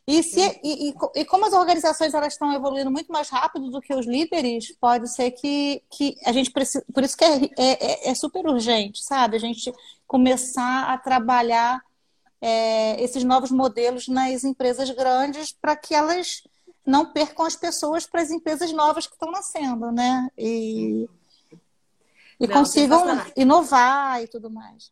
[0.05, 3.79] E, se, e, e, e, como as organizações elas estão evoluindo muito mais rápido do
[3.79, 6.83] que os líderes, pode ser que, que a gente precisa.
[6.93, 9.37] Por isso que é, é, é super urgente, sabe?
[9.37, 9.71] A gente
[10.05, 11.81] começar a trabalhar
[12.45, 16.43] é, esses novos modelos nas empresas grandes para que elas
[16.85, 20.29] não percam as pessoas para as empresas novas que estão nascendo, né?
[20.37, 21.07] E,
[22.37, 23.05] e não, consigam
[23.37, 24.91] inovar e tudo mais.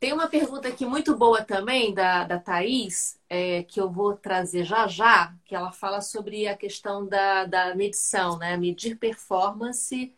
[0.00, 4.64] Tem uma pergunta aqui muito boa também da, da Thaís, é, que eu vou trazer
[4.64, 8.56] já já, que ela fala sobre a questão da, da medição, né?
[8.56, 10.14] Medir performance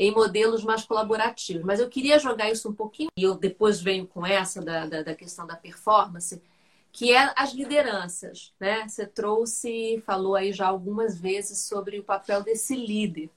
[0.00, 1.62] em modelos mais colaborativos.
[1.62, 5.02] Mas eu queria jogar isso um pouquinho, e eu depois venho com essa da, da,
[5.02, 6.42] da questão da performance,
[6.90, 8.88] que é as lideranças, né?
[8.88, 13.28] Você trouxe, falou aí já algumas vezes sobre o papel desse líder.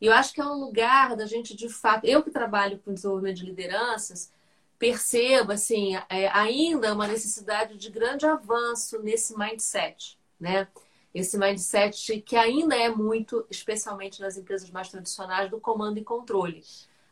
[0.00, 2.94] E eu acho que é um lugar da gente, de fato, eu que trabalho com
[2.94, 4.32] desenvolvimento de lideranças,
[4.78, 10.66] percebo, assim, é, ainda uma necessidade de grande avanço nesse mindset, né?
[11.14, 16.62] Esse mindset que ainda é muito, especialmente nas empresas mais tradicionais, do comando e controle.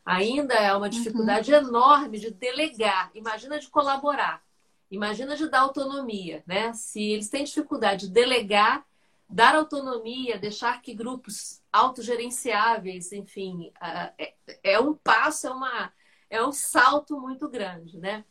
[0.05, 1.59] Ainda é uma dificuldade uhum.
[1.59, 4.41] enorme de delegar, imagina de colaborar,
[4.89, 6.71] imagina de dar autonomia, né?
[6.73, 8.85] Se eles têm dificuldade de delegar,
[9.29, 13.71] dar autonomia, deixar que grupos autogerenciáveis, enfim,
[14.17, 14.33] é,
[14.63, 15.93] é um passo, é, uma,
[16.29, 18.23] é um salto muito grande, né?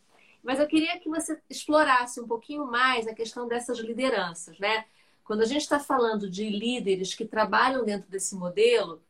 [0.43, 4.87] Mas eu queria que você explorasse um pouquinho mais a questão dessas lideranças, né?
[5.27, 9.03] Quando a gente está falando de líderes que trabalham dentro desse modelo,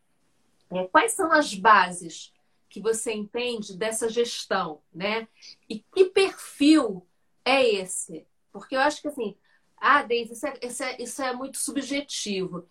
[0.70, 2.32] é, quais são as bases
[2.70, 5.28] que você entende dessa gestão, né?
[5.68, 7.06] E que perfil
[7.44, 8.26] é esse?
[8.50, 9.36] Porque eu acho que assim,
[9.76, 12.66] ah, Deise, isso é, isso, é, isso é muito subjetivo.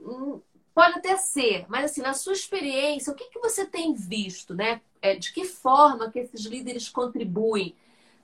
[0.00, 0.40] Hum,
[0.74, 4.80] pode até ser, mas assim, na sua experiência, o que, que você tem visto, né?
[5.00, 7.76] É, de que forma que esses líderes contribuem?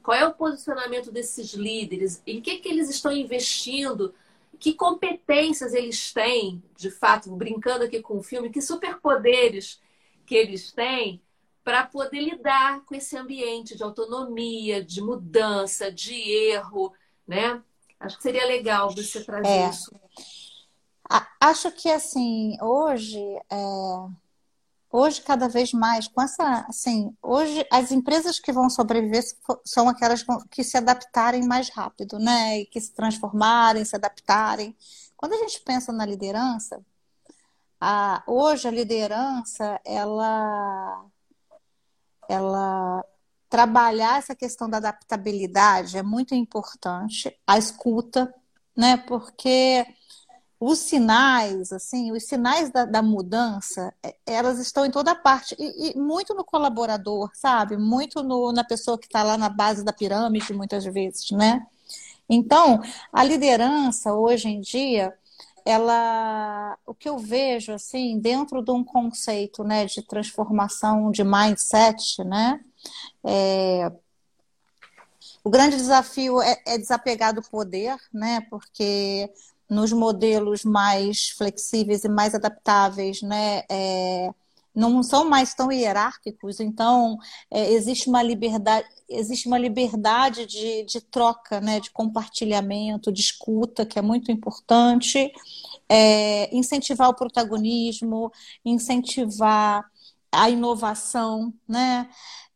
[0.02, 2.20] Qual é o posicionamento desses líderes?
[2.26, 4.12] Em que, que eles estão investindo
[4.59, 9.81] que competências eles têm, de fato, brincando aqui com o filme, que superpoderes
[10.25, 11.23] que eles têm
[11.62, 16.92] para poder lidar com esse ambiente de autonomia, de mudança, de erro,
[17.27, 17.62] né?
[17.99, 19.69] Acho que seria legal você trazer é.
[19.71, 19.90] isso.
[21.40, 24.26] Acho que assim, hoje é
[24.90, 29.22] Hoje, cada vez mais, com essa, assim, hoje as empresas que vão sobreviver
[29.64, 32.61] são aquelas que se adaptarem mais rápido, né?
[32.61, 34.77] E que se transformarem, se adaptarem.
[35.16, 36.81] Quando a gente pensa na liderança,
[37.81, 41.05] a, hoje a liderança, ela,
[42.29, 43.05] ela
[43.49, 48.33] trabalhar essa questão da adaptabilidade é muito importante, a escuta,
[48.77, 48.96] né?
[48.96, 49.87] Porque
[50.59, 55.55] os sinais, assim, os sinais da, da, mudança, é, elas estão em toda parte.
[55.59, 57.77] E, e muito no colaborador, sabe?
[57.77, 61.66] Muito no, na pessoa que está lá na base da pirâmide, muitas vezes, né?
[62.29, 62.81] Então,
[63.12, 65.14] a liderança, hoje em dia,
[65.64, 72.25] ela, o que eu vejo, assim, dentro de um conceito, né, de transformação de mindset,
[72.25, 72.61] né?
[73.25, 73.92] É,
[75.45, 78.40] o grande desafio é, é desapegar do poder, né?
[78.51, 79.31] Porque
[79.68, 83.62] nos modelos mais flexíveis e mais adaptáveis, né?
[83.70, 84.31] É,
[84.76, 87.16] não são mais tão hierárquicos, então
[87.50, 93.87] é, existe uma liberdade, existe uma liberdade de, de troca, né, de compartilhamento, de escuta,
[93.87, 95.33] que é muito importante,
[95.88, 98.31] é, incentivar o protagonismo,
[98.64, 99.83] incentivar
[100.31, 102.09] a inovação, né?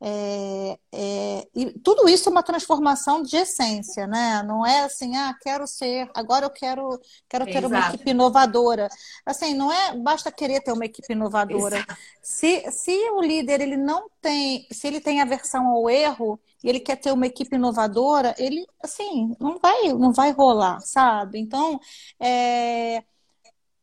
[0.03, 4.43] É, é, e tudo isso é uma transformação de essência, né?
[4.43, 7.67] Não é assim, ah, quero ser, agora eu quero, quero ter Exato.
[7.67, 8.89] uma equipe inovadora.
[9.27, 11.85] Assim, não é basta querer ter uma equipe inovadora.
[12.23, 16.81] Se, se o líder ele não tem, se ele tem aversão ao erro e ele
[16.81, 21.39] quer ter uma equipe inovadora, ele assim não vai, não vai rolar, sabe?
[21.39, 21.79] Então,
[22.19, 23.05] é,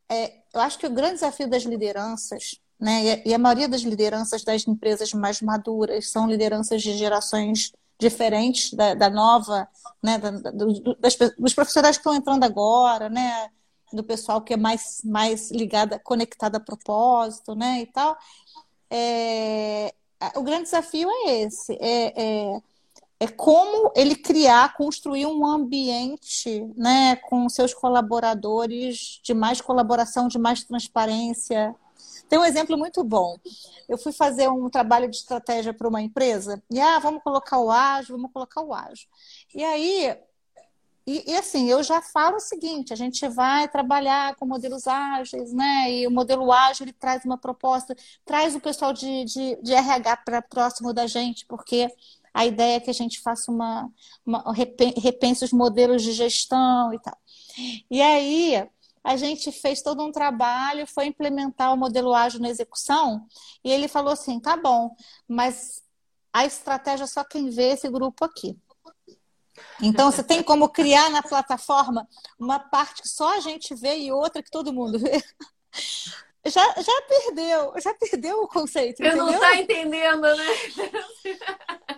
[0.10, 3.22] é eu acho que o grande desafio das lideranças né?
[3.26, 8.94] E a maioria das lideranças das empresas mais maduras são lideranças de gerações diferentes da,
[8.94, 9.68] da nova,
[10.04, 10.18] né?
[10.18, 13.50] Da, do, das, dos profissionais que estão entrando agora, né?
[13.94, 17.82] do pessoal que é mais, mais ligada, conectada a propósito, né?
[17.82, 18.18] E tal.
[18.90, 19.94] É,
[20.36, 22.62] o grande desafio é esse, é, é,
[23.20, 30.40] é, como ele criar, construir um ambiente, né, com seus colaboradores de mais colaboração, de
[30.40, 31.76] mais transparência,
[32.30, 33.38] tem um exemplo muito bom.
[33.88, 37.72] Eu fui fazer um trabalho de estratégia para uma empresa e, ah, vamos colocar o
[37.72, 39.08] ágil, vamos colocar o ágil.
[39.56, 40.18] E aí,
[41.08, 45.54] e, e, assim, eu já falo o seguinte: a gente vai trabalhar com modelos ágeis,
[45.54, 45.90] né?
[45.92, 50.18] E o modelo ágil ele traz uma proposta, traz o pessoal de, de, de RH
[50.18, 51.88] para próximo da gente, porque
[52.34, 53.90] a ideia é que a gente faça uma,
[54.26, 57.18] uma repense os modelos de gestão e tal.
[57.90, 58.68] E aí
[59.08, 63.26] a gente fez todo um trabalho, foi implementar o modelo ágil na execução,
[63.64, 64.94] e ele falou assim: tá bom,
[65.26, 65.82] mas
[66.34, 68.58] a estratégia só quem vê esse grupo aqui.
[69.82, 72.06] Então, você tem como criar na plataforma
[72.38, 75.24] uma parte que só a gente vê e outra que todo mundo vê.
[76.46, 79.04] Já, já perdeu, já perdeu o conceito.
[79.04, 80.46] Você não está entendendo, né?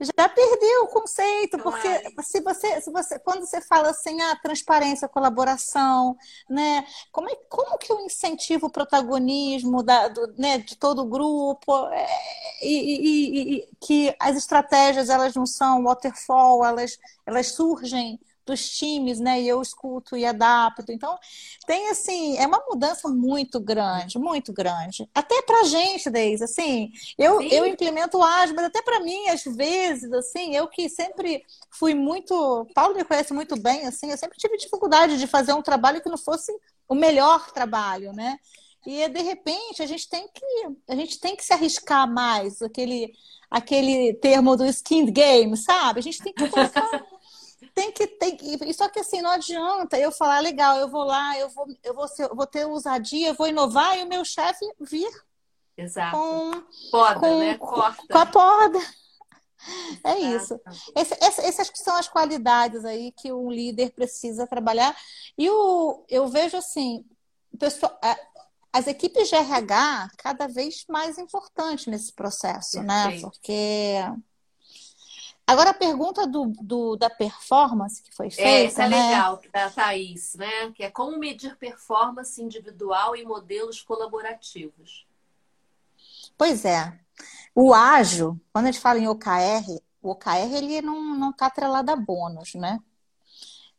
[0.00, 1.88] já perdeu o conceito, porque
[2.22, 6.16] se você, se você, quando você fala assim, ah, transparência, colaboração,
[6.48, 11.08] né, como, é, como que eu incentivo o protagonismo da, do, né, de todo o
[11.08, 12.06] grupo, é,
[12.62, 19.20] e, e, e, que as estratégias, elas não são waterfall, elas, elas surgem dos times,
[19.20, 19.40] né?
[19.40, 20.90] E eu escuto e adapto.
[20.90, 21.16] Então,
[21.66, 25.08] tem assim, é uma mudança muito grande, muito grande.
[25.14, 30.12] Até pra gente, Deise, assim, eu, eu implemento ágil, mas até para mim, às vezes,
[30.12, 32.66] assim, eu que sempre fui muito.
[32.74, 36.08] Paulo me conhece muito bem, assim, eu sempre tive dificuldade de fazer um trabalho que
[36.10, 36.52] não fosse
[36.88, 38.38] o melhor trabalho, né?
[38.86, 43.12] E de repente a gente tem que a gente tem que se arriscar mais, aquele
[43.50, 46.00] aquele termo do skin game, sabe?
[46.00, 47.04] A gente tem que colocar
[47.74, 51.38] tem que tem que, só que assim não adianta eu falar legal, eu vou lá,
[51.38, 54.64] eu vou eu vou, ser, vou ter ousadia, eu vou inovar e o meu chefe
[54.80, 55.10] vir
[55.76, 56.16] Exato.
[56.16, 56.50] com
[56.90, 57.58] poda, com, né?
[57.58, 58.02] Corta.
[58.10, 58.78] com a poda.
[60.04, 60.60] É isso.
[60.96, 64.96] Esse, esse, essas são as qualidades aí que um líder precisa trabalhar.
[65.38, 67.04] E o, eu vejo assim,
[67.58, 67.96] pessoal,
[68.72, 73.20] as equipes de RH cada vez mais importantes nesse processo, né?
[73.20, 73.98] Porque
[75.46, 78.48] Agora a pergunta do, do, da performance que foi feita.
[78.48, 79.08] É, essa é né?
[79.08, 80.70] legal, da Thaís, né?
[80.74, 85.06] Que é como medir performance individual em modelos colaborativos.
[86.38, 86.98] Pois é.
[87.54, 91.96] O ágil, quando a gente fala em OKR, o OKR ele não está atrelado a
[91.96, 92.78] bônus, né?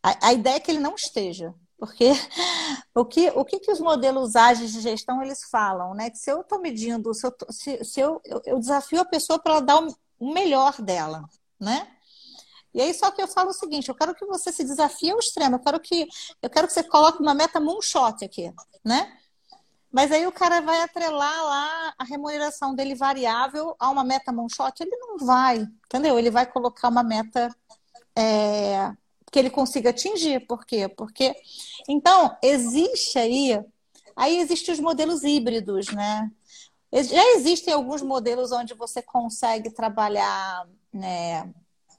[0.02, 1.54] A, a, ideia é que ele não esteja.
[1.78, 2.12] Porque
[2.94, 6.10] o que, o que, que os modelos ágeis de gestão eles falam, né?
[6.10, 9.40] Que se eu estou medindo, se, eu, se, se eu, eu, eu, desafio a pessoa
[9.40, 11.24] para ela dar o, o melhor dela,
[11.64, 11.88] né?
[12.74, 15.20] E aí só que eu falo o seguinte, eu quero que você se desafie ao
[15.20, 16.08] extremo, eu quero que
[16.42, 18.52] eu quero que você coloque uma meta moonshot aqui,
[18.84, 19.18] né?
[19.92, 24.74] Mas aí o cara vai atrelar lá a remuneração dele variável a uma meta moonshot,
[24.82, 26.18] ele não vai, entendeu?
[26.18, 27.56] Ele vai colocar uma meta
[28.16, 28.92] é,
[29.32, 30.48] que ele consiga atingir.
[30.48, 30.88] Por quê?
[30.88, 31.36] Porque
[31.88, 33.64] então existe aí,
[34.16, 36.32] aí existem os modelos híbridos, né?
[36.92, 41.44] Já existem alguns modelos onde você consegue trabalhar, né?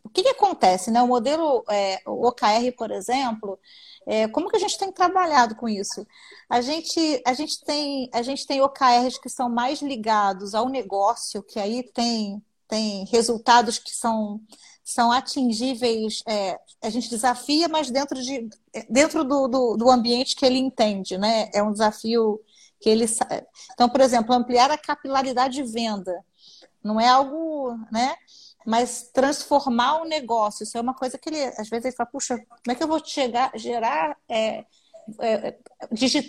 [0.03, 1.03] O que, que acontece, né?
[1.03, 3.59] O modelo é, o OKR, por exemplo,
[4.07, 6.07] é, como que a gente tem trabalhado com isso?
[6.49, 11.43] A gente, a gente tem, a gente tem OKRs que são mais ligados ao negócio,
[11.43, 14.41] que aí tem, tem resultados que são
[14.85, 18.47] são atingíveis, é, a gente desafia, mas dentro, de,
[18.91, 21.51] dentro do, do, do, ambiente que ele entende, né?
[21.55, 22.39] É um desafio
[22.79, 23.07] que ele.
[23.73, 26.15] Então, por exemplo, ampliar a capilaridade de venda.
[26.83, 28.15] Não é algo, né?
[28.67, 32.37] Mas transformar o negócio, isso é uma coisa que ele, às vezes, ele fala, puxa,
[32.37, 34.17] como é que eu vou chegar, gerar.
[34.29, 34.65] É,
[35.21, 35.59] é,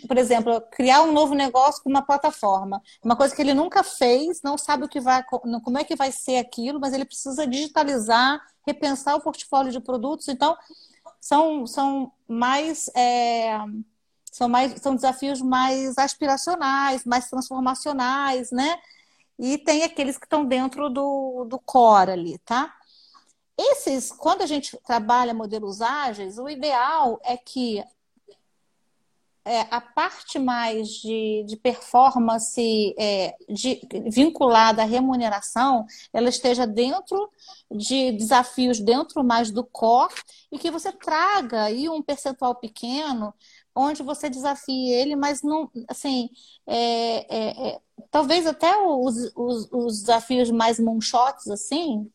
[0.07, 2.81] por exemplo, criar um novo negócio com uma plataforma.
[3.03, 6.11] Uma coisa que ele nunca fez, não sabe o que vai, como é que vai
[6.11, 10.27] ser aquilo, mas ele precisa digitalizar, repensar o portfólio de produtos.
[10.27, 10.57] Então,
[11.21, 12.89] são, são mais.
[12.95, 13.57] É,
[14.31, 18.77] são, mais, são desafios mais aspiracionais, mais transformacionais, né?
[19.37, 22.73] E tem aqueles que estão dentro do, do core ali, tá?
[23.57, 27.83] Esses, quando a gente trabalha modelos ágeis, o ideal é que
[29.45, 33.79] é, a parte mais de, de performance é, de,
[34.09, 37.31] vinculada à remuneração, ela esteja dentro
[37.69, 40.15] de desafios dentro mais do core
[40.51, 43.33] e que você traga aí um percentual pequeno
[43.75, 46.29] onde você desafie ele, mas não, assim,
[46.65, 52.09] é, é, é talvez até os, os, os desafios mais moonshots, assim,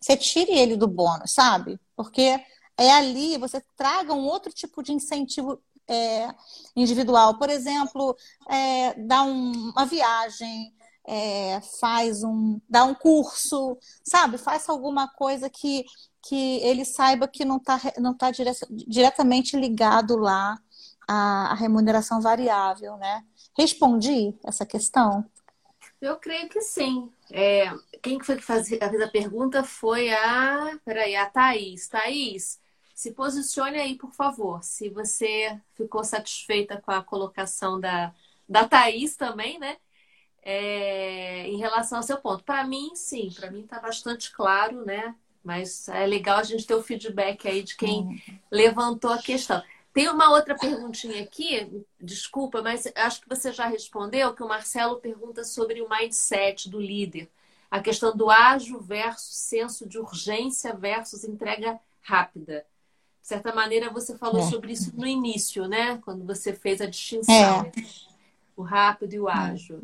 [0.00, 1.78] você tire ele do bônus, sabe?
[1.94, 2.40] Porque
[2.76, 6.28] é ali, você traga um outro tipo de incentivo é,
[6.74, 7.38] individual.
[7.38, 8.16] Por exemplo,
[8.50, 10.74] é, dá um, uma viagem,
[11.06, 14.38] é, faz um, dá um curso, sabe?
[14.38, 15.84] Faça alguma coisa que,
[16.22, 18.50] que ele saiba que não está não tá dire,
[18.88, 20.58] diretamente ligado lá
[21.08, 23.24] à, à remuneração variável, né?
[23.56, 25.24] Respondi essa questão?
[26.00, 27.10] Eu creio que sim.
[27.30, 27.70] É,
[28.02, 30.78] quem foi que fez, a pergunta foi a.
[30.84, 31.86] Peraí, a Thaís.
[31.86, 32.60] Thaís,
[32.94, 34.62] se posicione aí, por favor.
[34.64, 38.12] Se você ficou satisfeita com a colocação da,
[38.48, 39.76] da Thaís também, né?
[40.42, 42.42] É, em relação ao seu ponto.
[42.42, 45.14] Para mim, sim, para mim está bastante claro, né?
[45.44, 49.62] Mas é legal a gente ter o feedback aí de quem levantou a questão.
[49.92, 54.96] Tem uma outra perguntinha aqui, desculpa, mas acho que você já respondeu, que o Marcelo
[54.96, 57.30] pergunta sobre o mindset do líder.
[57.70, 62.64] A questão do ágil versus senso de urgência versus entrega rápida.
[63.20, 64.50] De certa maneira, você falou é.
[64.50, 65.98] sobre isso no início, né?
[65.98, 67.72] Quando você fez a distinção é.
[68.56, 69.80] o rápido e o ágil.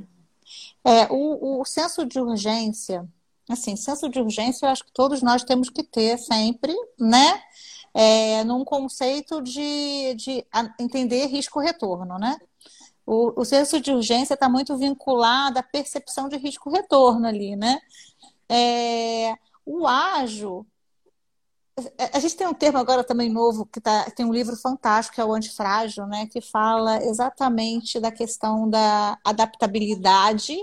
[0.85, 3.07] É, o, o senso de urgência,
[3.49, 7.43] assim, senso de urgência eu acho que todos nós temos que ter sempre, né?
[8.01, 10.47] É, num conceito de, de
[10.79, 12.39] entender risco-retorno, né?
[13.05, 17.81] O, o senso de urgência está muito vinculado à percepção de risco-retorno ali, né?
[18.49, 19.35] É,
[19.67, 20.65] o ágil,
[22.13, 25.21] a gente tem um termo agora também novo, que tá, tem um livro fantástico, que
[25.21, 30.57] é o Antifrágil, né, que fala exatamente da questão da adaptabilidade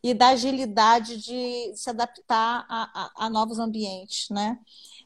[0.00, 4.58] e da agilidade de se adaptar a, a, a novos ambientes, né?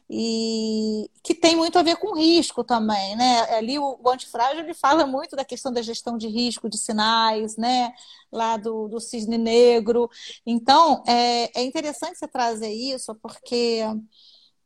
[0.09, 3.41] E que tem muito a ver com risco também, né?
[3.55, 7.57] Ali o, o antifrágil ele fala muito da questão da gestão de risco, de sinais,
[7.57, 7.93] né?
[8.31, 10.09] Lá do, do cisne negro.
[10.45, 13.81] Então, é, é interessante você trazer isso, porque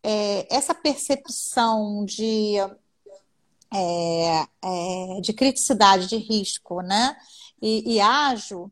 [0.04, 2.56] é, essa percepção de,
[3.74, 7.16] é, é, de criticidade, de risco, né?
[7.62, 8.72] E, e ágil,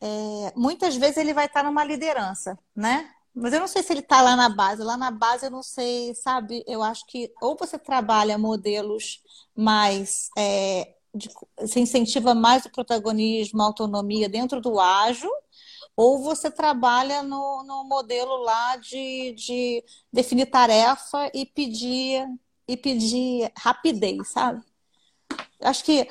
[0.00, 3.10] é, muitas vezes ele vai estar numa liderança, né?
[3.36, 4.82] Mas eu não sei se ele está lá na base.
[4.82, 6.64] Lá na base eu não sei, sabe?
[6.66, 9.22] Eu acho que ou você trabalha modelos
[9.54, 10.30] mais.
[10.38, 11.28] É, de,
[11.58, 15.30] você incentiva mais o protagonismo, a autonomia dentro do ágil,
[15.96, 22.26] ou você trabalha no, no modelo lá de, de definir tarefa e pedir,
[22.68, 24.62] e pedir rapidez, sabe?
[25.60, 26.08] Acho que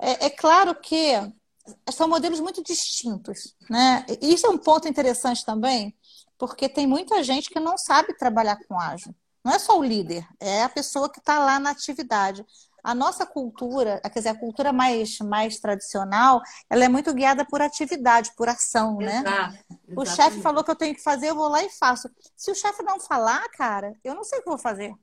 [0.00, 1.14] é, é claro que
[1.92, 4.04] são modelos muito distintos, né?
[4.20, 5.94] Isso é um ponto interessante também,
[6.38, 9.14] porque tem muita gente que não sabe trabalhar com ágil.
[9.44, 12.44] Não é só o líder, é a pessoa que está lá na atividade.
[12.82, 17.60] A nossa cultura, quer dizer, a cultura mais, mais tradicional, ela é muito guiada por
[17.60, 19.18] atividade, por ação, né?
[19.18, 19.58] Exato,
[19.96, 22.08] o chefe falou que eu tenho que fazer, eu vou lá e faço.
[22.36, 24.94] Se o chefe não falar, cara, eu não sei o que vou fazer.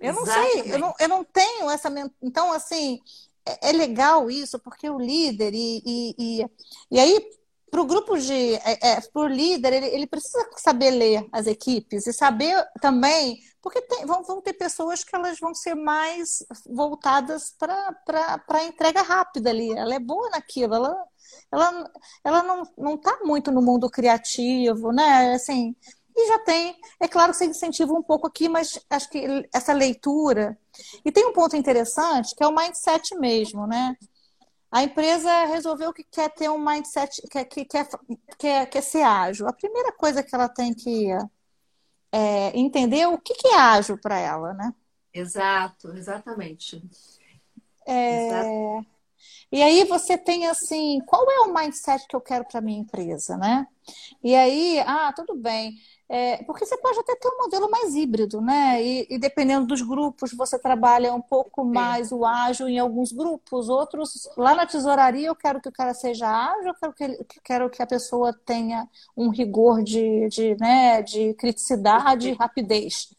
[0.00, 1.92] Eu não sei, eu não, eu não tenho essa.
[2.22, 3.00] Então, assim,
[3.44, 6.46] é, é legal isso, porque o líder, e, e, e,
[6.90, 7.30] e aí,
[7.70, 8.54] para o grupo de.
[8.56, 13.38] É, é, o líder, ele, ele precisa saber ler as equipes e saber também.
[13.60, 19.02] Porque tem, vão, vão ter pessoas que elas vão ser mais voltadas para a entrega
[19.02, 19.70] rápida ali.
[19.72, 20.96] Ela é boa naquilo, ela,
[21.52, 21.90] ela,
[22.24, 22.42] ela
[22.76, 25.34] não está muito no mundo criativo, né?
[25.34, 25.74] Assim,
[26.18, 29.72] e já tem, é claro que você incentiva um pouco aqui, mas acho que essa
[29.72, 30.58] leitura.
[31.04, 33.96] E tem um ponto interessante que é o mindset mesmo, né?
[34.70, 37.88] A empresa resolveu que quer ter um mindset, que quer,
[38.38, 39.48] quer, quer, ser ágil.
[39.48, 41.08] A primeira coisa que ela tem que
[42.12, 44.74] é, entender é o que, que é ágil para ela, né?
[45.12, 46.82] Exato, exatamente.
[47.86, 48.26] É...
[48.26, 48.98] Exato.
[49.50, 53.36] E aí você tem assim, qual é o mindset que eu quero para minha empresa,
[53.36, 53.66] né?
[54.22, 55.72] E aí, ah, tudo bem.
[56.10, 58.82] É, porque você pode até ter um modelo mais híbrido, né?
[58.82, 63.68] E, e dependendo dos grupos, você trabalha um pouco mais o ágil em alguns grupos,
[63.68, 64.26] outros.
[64.34, 67.68] Lá na tesouraria, eu quero que o cara seja ágil, eu quero que, ele, quero
[67.68, 73.12] que a pessoa tenha um rigor de, de, né, de criticidade e rapidez.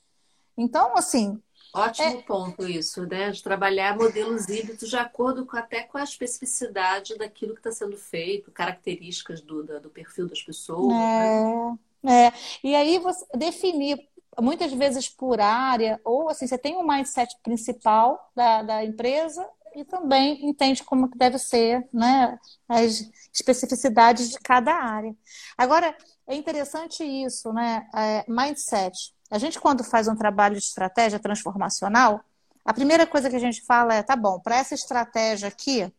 [0.58, 1.40] Então, assim.
[1.72, 2.22] Ótimo é...
[2.24, 3.30] ponto isso, né?
[3.30, 7.96] De trabalhar modelos híbridos de acordo com até com a especificidade daquilo que está sendo
[7.96, 10.92] feito, características do, do perfil das pessoas.
[10.92, 11.44] É...
[11.72, 11.78] Né?
[12.08, 12.32] É,
[12.64, 14.00] e aí você definir
[14.42, 19.84] muitas vezes por área, ou assim, você tem um mindset principal da, da empresa e
[19.84, 22.38] também entende como que deve ser né,
[22.68, 25.16] as especificidades de cada área.
[25.58, 25.96] Agora,
[26.28, 27.88] é interessante isso, né?
[27.96, 29.14] É, mindset.
[29.30, 32.22] A gente, quando faz um trabalho de estratégia transformacional,
[32.66, 35.92] a primeira coisa que a gente fala é, tá bom, para essa estratégia aqui,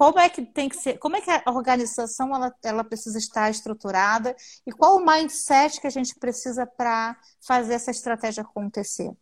[0.00, 3.50] como é que tem que ser, como é que a organização ela, ela precisa estar
[3.50, 4.34] estruturada
[4.66, 9.12] e qual o mindset que a gente precisa para fazer essa estratégia acontecer.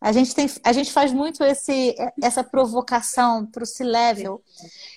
[0.00, 4.40] A gente, tem, a gente faz muito esse, essa provocação para o C-level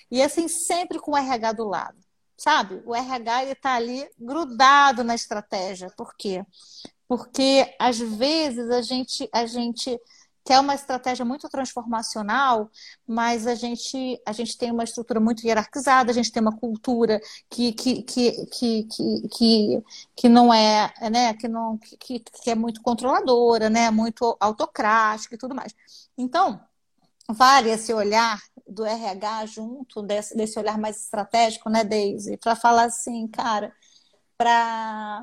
[0.08, 1.98] e assim sempre com o RH do lado,
[2.36, 2.80] sabe?
[2.86, 5.92] O RH está ali grudado na estratégia.
[5.96, 6.46] Por quê?
[7.08, 10.00] Porque às vezes a gente, a gente
[10.44, 12.70] que é uma estratégia muito transformacional,
[13.06, 17.20] mas a gente, a gente tem uma estrutura muito hierarquizada, a gente tem uma cultura
[17.48, 18.84] que, que, que, que,
[19.28, 19.82] que,
[20.14, 25.38] que não é, né, que, não, que, que é muito controladora, né, muito autocrática e
[25.38, 25.74] tudo mais.
[26.16, 26.60] Então,
[27.28, 28.38] vale esse olhar
[28.68, 33.74] do RH junto desse, desse olhar mais estratégico, né, Daisy, para falar assim, cara,
[34.36, 35.22] para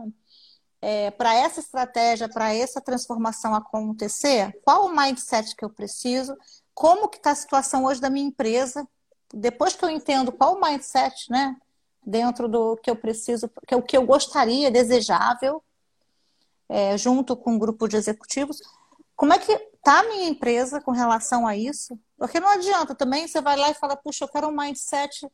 [0.82, 6.36] é, para essa estratégia, para essa transformação acontecer, qual o mindset que eu preciso,
[6.74, 8.88] como que está a situação hoje da minha empresa,
[9.34, 11.56] depois que eu entendo qual o mindset, né,
[12.04, 15.64] dentro do que eu preciso, que é o que eu gostaria, desejável,
[16.68, 18.60] é, junto com um grupo de executivos,
[19.16, 22.00] como é que está a minha empresa com relação a isso?
[22.18, 25.28] Porque não adianta também, você vai lá e fala, puxa, eu quero um mindset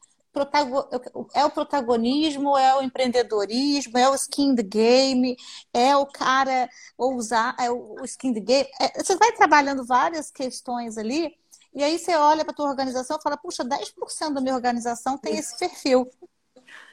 [1.33, 5.35] é o protagonismo, é o empreendedorismo, é o skin the game,
[5.73, 8.69] é o cara ousar, é o skin the game.
[8.79, 11.35] É, você vai trabalhando várias questões ali,
[11.73, 15.17] e aí você olha para a tua organização e fala, puxa, 10% da minha organização
[15.17, 16.09] tem esse perfil.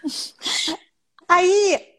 [1.26, 1.94] Aí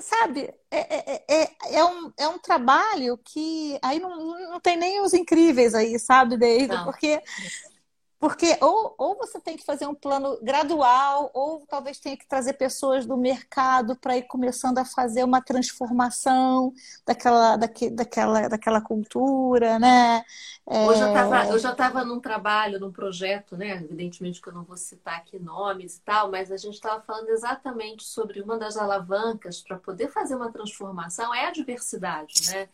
[0.00, 4.16] sabe, é, é, é, é, um, é um trabalho que aí não,
[4.50, 6.84] não tem nem os incríveis aí, sabe, David?
[6.84, 7.20] Porque
[8.18, 12.54] porque ou, ou você tem que fazer um plano gradual, ou talvez tenha que trazer
[12.54, 16.72] pessoas do mercado para ir começando a fazer uma transformação
[17.06, 20.24] daquela, daque, daquela, daquela cultura, né?
[20.66, 20.86] É...
[21.54, 23.76] Eu já estava num trabalho, num projeto, né?
[23.76, 27.28] Evidentemente que eu não vou citar aqui nomes e tal, mas a gente estava falando
[27.28, 32.68] exatamente sobre uma das alavancas para poder fazer uma transformação é a diversidade, né?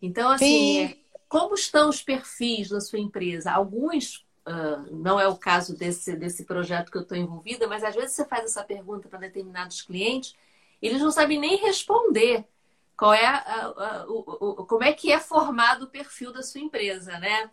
[0.00, 0.96] Então, assim, é,
[1.28, 3.50] como estão os perfis da sua empresa?
[3.52, 4.26] Alguns
[4.90, 8.24] Não é o caso desse, desse projeto que eu estou envolvida, mas às vezes você
[8.24, 10.34] faz essa pergunta para determinados clientes,
[10.80, 12.44] eles não sabem nem responder
[12.96, 14.18] qual é a, a, o,
[14.60, 17.50] o, como é que é formado o perfil da sua empresa, né?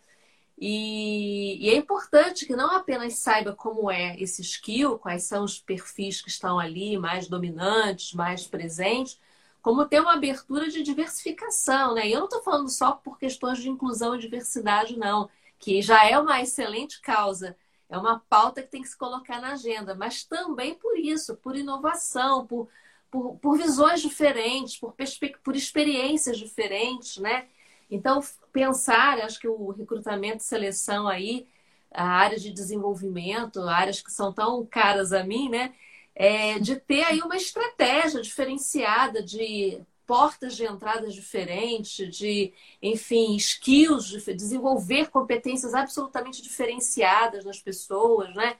[0.58, 5.58] E, e, é importante que não apenas saiba como é esse skill, quais são os
[5.58, 9.20] perfis que estão ali mais dominantes, mais presentes,
[9.60, 12.08] como ter uma abertura de diversificação, né?
[12.08, 15.28] E eu não estou falando só por questões de inclusão e diversidade, não
[15.58, 17.56] que já é uma excelente causa,
[17.88, 21.56] é uma pauta que tem que se colocar na agenda, mas também por isso, por
[21.56, 22.68] inovação, por,
[23.10, 24.94] por, por visões diferentes, por,
[25.42, 27.46] por experiências diferentes, né?
[27.90, 28.20] Então,
[28.52, 31.46] pensar, acho que o recrutamento e seleção aí,
[31.92, 35.74] a área de desenvolvimento, áreas que são tão caras a mim, né?
[36.14, 44.06] É, de ter aí uma estratégia diferenciada de portas de entradas diferentes, de, enfim, skills,
[44.06, 48.56] de desenvolver competências absolutamente diferenciadas nas pessoas, né?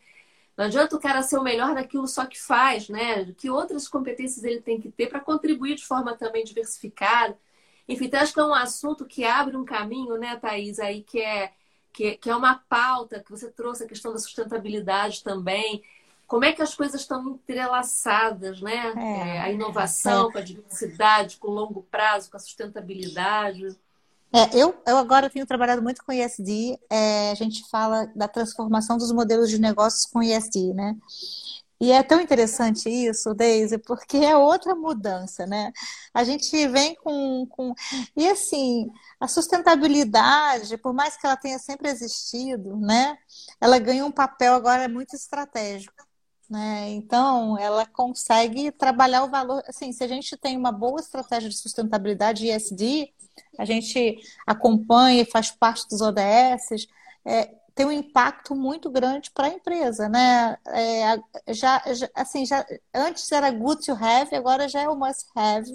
[0.57, 3.33] Não adianta o cara ser o melhor daquilo só que faz, né?
[3.35, 7.39] Que outras competências ele tem que ter para contribuir de forma também diversificada.
[7.89, 11.21] Enfim, então acho que é um assunto que abre um caminho, né, Thaís, aí que
[11.21, 11.53] é,
[11.93, 15.83] que, que é uma pauta que você trouxe a questão da sustentabilidade também
[16.27, 18.93] como é que as coisas estão entrelaçadas, né?
[18.97, 20.33] É, é, a inovação é.
[20.33, 23.77] com a diversidade, com o longo prazo, com a sustentabilidade.
[24.33, 28.99] É, eu, eu agora tenho trabalhado muito com ISD, é, a gente fala da transformação
[28.99, 30.97] dos modelos de negócios com ISD, né?
[31.79, 35.73] E é tão interessante isso, Deise, porque é outra mudança, né?
[36.13, 37.75] A gente vem com, com.
[38.17, 38.89] E assim,
[39.21, 43.19] a sustentabilidade, por mais que ela tenha sempre existido, né?
[43.61, 46.06] Ela ganha um papel agora muito estratégico.
[46.49, 46.91] Né?
[46.91, 49.63] Então, ela consegue trabalhar o valor.
[49.67, 53.13] Assim, se a gente tem uma boa estratégia de sustentabilidade ESG,
[53.59, 56.87] a gente acompanha e faz parte dos ODS,
[57.25, 60.57] é, tem um impacto muito grande para a empresa, né?
[60.69, 65.27] É, já, já, assim, já, antes era good to have, agora já é o must
[65.35, 65.71] have.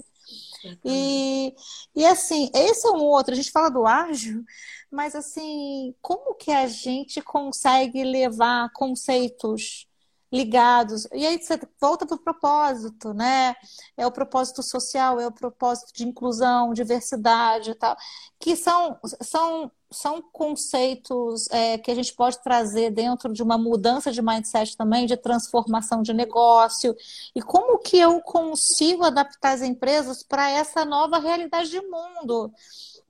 [0.85, 1.53] E,
[1.95, 4.43] e assim, esse é um outro, a gente fala do ágil,
[4.89, 9.87] mas assim, como que a gente consegue levar conceitos
[10.31, 11.07] ligados.
[11.13, 13.53] E aí você volta para o propósito, né?
[13.97, 17.97] É o propósito social, é o propósito de inclusão, diversidade e tal,
[18.39, 24.11] que são, são, são conceitos é, que a gente pode trazer dentro de uma mudança
[24.11, 26.95] de mindset também, de transformação de negócio.
[27.35, 32.53] E como que eu consigo adaptar as empresas para essa nova realidade de mundo?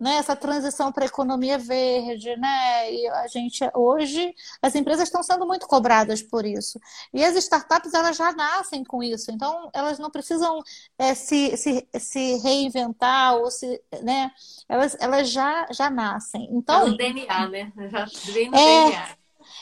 [0.02, 2.91] Né, essa transição para a economia verde, né?
[2.91, 6.80] E a gente hoje as empresas estão sendo muito cobradas por isso.
[7.14, 10.64] E as startups elas já nascem com isso, então elas não precisam
[10.97, 14.32] é, se, se, se reinventar ou se, né?
[14.68, 16.49] Elas, elas já, já nascem.
[16.52, 17.72] Então, é no DNA, né?
[17.91, 19.08] Já vem no é, DNA.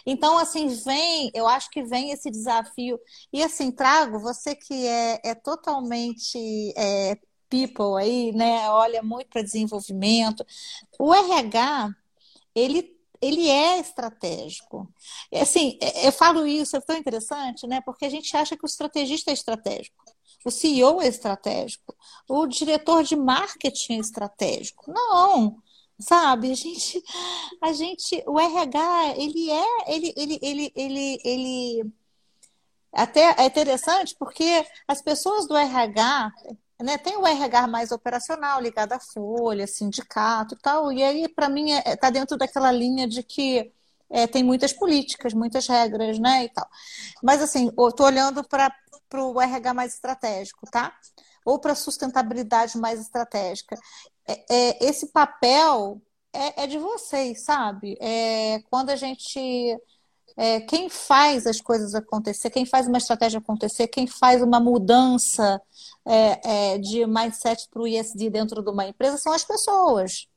[0.05, 2.97] Então, assim, vem, eu acho que vem esse desafio.
[3.33, 7.17] E assim, trago você que é, é totalmente é,
[7.49, 10.45] people aí, né, olha muito para desenvolvimento.
[10.99, 11.95] O RH,
[12.55, 14.87] ele ele é estratégico.
[15.33, 17.81] Assim, é, eu falo isso, é tão interessante, né?
[17.81, 20.05] Porque a gente acha que o estrategista é estratégico.
[20.45, 21.95] O CEO é estratégico.
[22.27, 24.91] O diretor de marketing é estratégico.
[24.91, 25.61] Não,
[25.99, 26.51] sabe?
[26.51, 27.03] A gente,
[27.61, 31.93] a gente, o RH, ele é, ele, ele, ele, ele, ele
[32.93, 36.31] até é interessante porque as pessoas do RH
[36.81, 41.49] né, tem o RH mais operacional, ligado à folha, sindicato e tal, e aí, para
[41.49, 43.71] mim, está é, tá dentro daquela linha de que
[44.09, 46.67] é, tem muitas políticas, muitas regras, né, e tal.
[47.21, 48.73] Mas, assim, eu estou olhando para
[49.13, 50.93] o RH mais estratégico, tá?
[51.45, 53.75] Ou para a sustentabilidade mais estratégica.
[54.27, 56.01] É, é, esse papel
[56.33, 57.97] é, é, de vocês, sabe?
[57.99, 59.77] É, quando a gente
[60.41, 65.61] é, quem faz as coisas acontecer, quem faz uma estratégia acontecer, quem faz uma mudança
[66.05, 70.29] é, é, de mindset para o ISD dentro de uma empresa são as pessoas.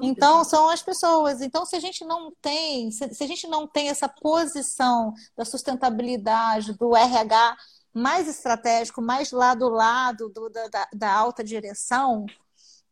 [0.00, 1.42] Então, são as pessoas.
[1.42, 5.44] Então, se a gente não tem, se, se a gente não tem essa posição da
[5.44, 7.56] sustentabilidade, do RH
[7.92, 12.24] mais estratégico, mais lá do lado do, da, da, alta direção,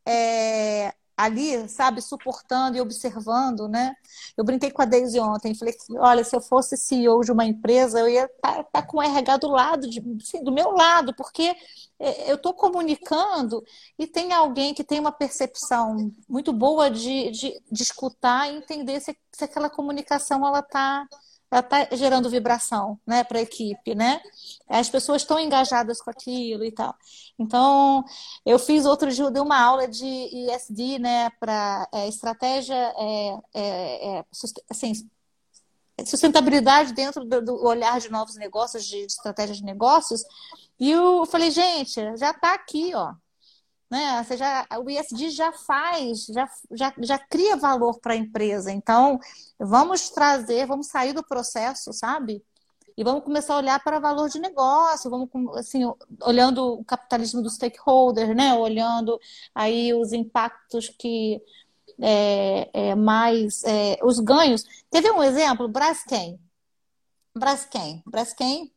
[0.04, 0.92] é,
[1.24, 3.94] ali, sabe, suportando e observando, né?
[4.36, 8.00] Eu brinquei com a Daisy ontem, falei, olha, se eu fosse CEO de uma empresa,
[8.00, 11.14] eu ia estar tá, tá com o RH do lado, de, assim, do meu lado,
[11.14, 11.54] porque
[11.98, 13.62] é, eu estou comunicando
[13.98, 19.00] e tem alguém que tem uma percepção muito boa de, de, de escutar e entender
[19.00, 21.06] se, se aquela comunicação ela está
[21.52, 24.22] ela está gerando vibração, né, para a equipe, né?
[24.66, 26.94] As pessoas estão engajadas com aquilo e tal.
[27.38, 28.02] Então,
[28.46, 34.18] eu fiz outro dia, dei uma aula de ISD, né, para é, estratégia, é, é,
[34.18, 34.24] é
[34.70, 34.92] assim,
[36.06, 40.24] sustentabilidade dentro do, do, olhar de novos negócios, de, de estratégia de negócios.
[40.80, 43.12] E eu falei, gente, já está aqui, ó
[43.92, 44.24] né?
[44.24, 48.72] Você já, o ISD já faz, já, já, já cria valor para a empresa.
[48.72, 49.20] Então,
[49.58, 52.42] vamos trazer, vamos sair do processo, sabe?
[52.96, 55.28] E vamos começar a olhar para valor de negócio, vamos
[55.58, 55.82] assim,
[56.22, 58.54] olhando o capitalismo do stakeholder, né?
[58.54, 59.20] Olhando
[59.54, 61.42] aí os impactos que
[62.00, 64.64] é, é, mais é, os ganhos.
[64.90, 66.40] Teve um exemplo, Braskem.
[67.36, 68.02] Braskem.
[68.06, 68.72] Braskem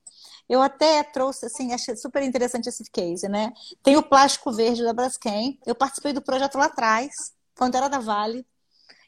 [0.48, 3.52] eu até trouxe, assim, achei super interessante esse case, né?
[3.82, 5.60] Tem o plástico verde da Braskem.
[5.66, 8.46] Eu participei do projeto lá atrás, quando era da Vale.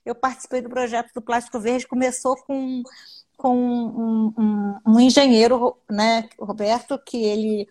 [0.04, 1.88] Eu participei do projeto do plástico verde.
[1.88, 2.82] Começou com,
[3.36, 7.68] com um, um, um engenheiro, né, Roberto, que ele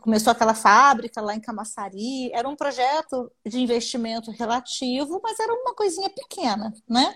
[0.00, 2.32] começou aquela fábrica lá em Camaçari.
[2.32, 7.14] Era um projeto de investimento relativo, mas era uma coisinha pequena, né?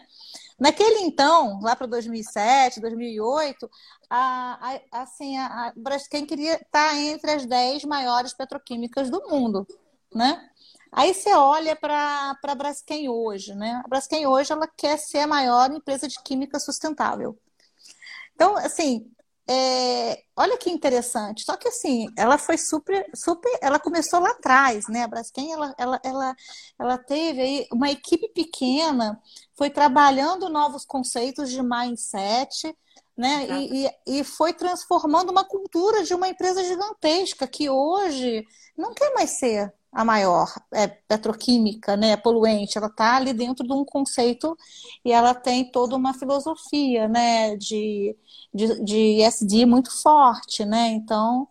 [0.59, 3.71] Naquele então, lá para 2007, 2008,
[4.09, 9.23] a, a, assim, a, a Braskem queria estar tá entre as 10 maiores petroquímicas do
[9.29, 9.67] mundo,
[10.15, 10.49] né?
[10.91, 13.83] Aí você olha para a Braskem hoje, né?
[13.85, 17.39] A Braskem hoje ela quer ser a maior empresa de química sustentável.
[18.35, 19.11] Então, assim,
[19.49, 21.45] é, olha que interessante.
[21.45, 25.03] Só que assim, ela foi super, super, ela começou lá atrás, né?
[25.03, 26.37] A Braskem, ela, ela, ela,
[26.79, 29.21] ela teve aí uma equipe pequena,
[29.57, 32.75] foi trabalhando novos conceitos de mindset,
[33.17, 33.47] né?
[33.49, 38.45] E, e, e, foi transformando uma cultura de uma empresa gigantesca que hoje
[38.77, 40.53] não quer mais ser a maior.
[40.75, 44.55] É, petroquímica, né, poluente, ela está ali dentro de um conceito
[45.03, 48.15] e ela tem toda uma filosofia, né, de,
[48.53, 51.49] de, de SD muito forte, né, então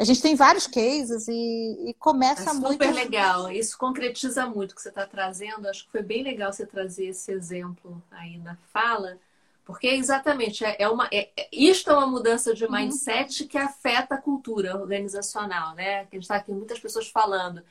[0.00, 2.84] a gente tem vários cases e, e começa é super muito...
[2.84, 6.50] Super legal, isso concretiza muito o que você está trazendo, acho que foi bem legal
[6.50, 9.18] você trazer esse exemplo aí na fala,
[9.62, 12.72] porque exatamente é, é uma é, é, isto é uma mudança de uhum.
[12.72, 13.48] mindset uhum.
[13.48, 16.06] que afeta a cultura organizacional, né?
[16.06, 17.62] Que a gente está aqui muitas pessoas falando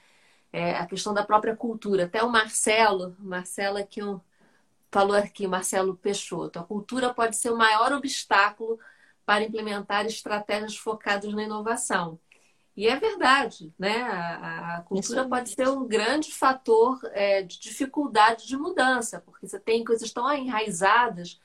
[0.54, 2.06] é, a questão da própria cultura.
[2.06, 4.22] Até o Marcelo, Marcelo aqui um,
[4.92, 8.80] falou aqui, Marcelo Peixoto, a cultura pode ser o maior obstáculo
[9.30, 12.20] para implementar estratégias focadas na inovação.
[12.76, 14.02] E é verdade, né?
[14.02, 19.60] A, a cultura pode ser um grande fator é, de dificuldade de mudança, porque você
[19.60, 21.40] tem coisas tão enraizadas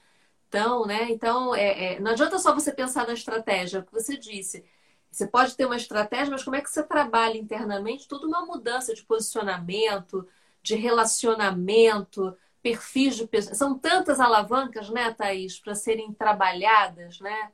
[0.49, 1.11] então, né?
[1.11, 4.65] Então, é, é, não adianta só você pensar na estratégia, é o que você disse.
[5.11, 8.09] Você pode ter uma estratégia, mas como é que você trabalha internamente?
[8.09, 10.27] Tudo uma mudança de posicionamento,
[10.63, 13.59] de relacionamento, perfis de pessoas.
[13.59, 17.53] São tantas alavancas, né, Thaís, para serem trabalhadas, né?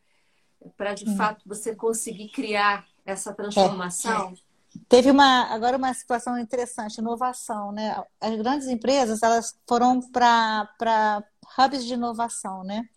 [0.77, 1.17] Para de hum.
[1.17, 4.35] fato você conseguir criar essa transformação.
[4.47, 4.51] É.
[4.89, 8.03] Teve uma agora uma situação interessante, inovação, né?
[8.21, 11.25] As grandes empresas elas foram para
[11.59, 12.89] hubs de inovação, né?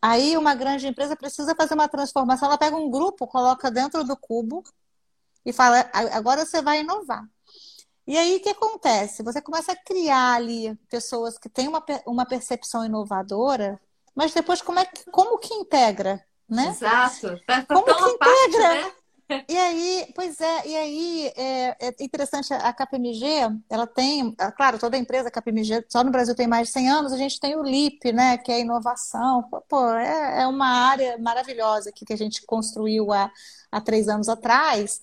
[0.00, 4.16] Aí uma grande empresa precisa fazer uma transformação, ela pega um grupo, coloca dentro do
[4.16, 4.64] cubo
[5.44, 7.24] e fala: agora você vai inovar.
[8.06, 9.22] E aí o que acontece?
[9.22, 13.80] Você começa a criar ali pessoas que têm uma, uma percepção inovadora,
[14.14, 16.68] mas depois como é que, como que integra, né?
[16.68, 17.40] Exato.
[17.46, 18.18] Tá, tá como que integra?
[18.18, 18.92] Parte, né?
[19.48, 23.26] E aí, pois é, e aí é, é, interessante, a KPMG,
[23.70, 27.12] ela tem, é, claro, toda empresa KPMG, só no Brasil tem mais de 100 anos,
[27.14, 31.88] a gente tem o LIP, né, que é inovação, pô, é, é uma área maravilhosa
[31.88, 33.30] aqui que a gente construiu há,
[33.70, 35.00] há três anos atrás,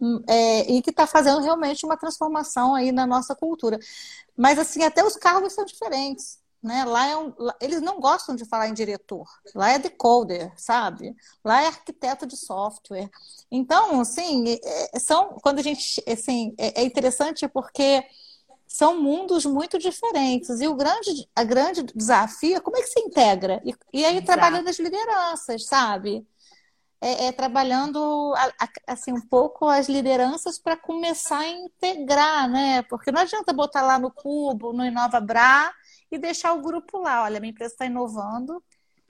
[0.00, 3.78] hum, é, e que está fazendo realmente uma transformação aí na nossa cultura.
[4.36, 6.38] Mas, assim, até os cargos são diferentes.
[6.64, 6.82] Né?
[6.86, 9.28] Lá, é um, lá eles não gostam de falar em diretor.
[9.54, 11.14] Lá é decoder, sabe?
[11.44, 13.10] Lá é arquiteto de software.
[13.50, 14.58] Então, assim,
[14.98, 18.02] são quando a gente, assim, é, é interessante porque
[18.66, 20.58] são mundos muito diferentes.
[20.58, 23.60] E o grande, a grande desafio é como é que se integra.
[23.62, 24.26] E, e aí, Exato.
[24.26, 26.26] trabalhando as lideranças, sabe?
[26.98, 28.32] É, é, trabalhando
[28.86, 32.80] assim um pouco as lideranças para começar a integrar, né?
[32.84, 35.70] Porque não adianta botar lá no Cubo, no Inova Bra,
[36.14, 37.24] e deixar o grupo lá.
[37.24, 38.62] Olha, minha empresa está inovando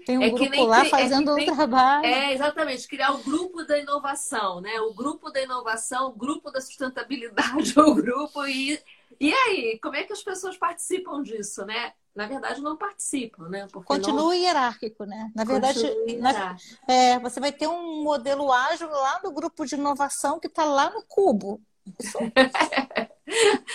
[0.07, 2.07] Tem um é grupo lá fazendo é um trabalho.
[2.07, 4.81] É, exatamente, criar o grupo da inovação, né?
[4.81, 8.79] O grupo da inovação, o grupo da sustentabilidade, o grupo e
[9.21, 11.93] e aí, como é que as pessoas participam disso, né?
[12.15, 13.67] Na verdade, não participam, né?
[13.73, 14.35] Porque Continua não...
[14.35, 15.31] hierárquico, né?
[15.35, 15.83] Na verdade,
[16.19, 16.57] na...
[16.89, 20.91] É, você vai ter um modelo ágil lá no grupo de inovação que está lá
[20.91, 21.61] no cubo.
[21.99, 22.19] Isso...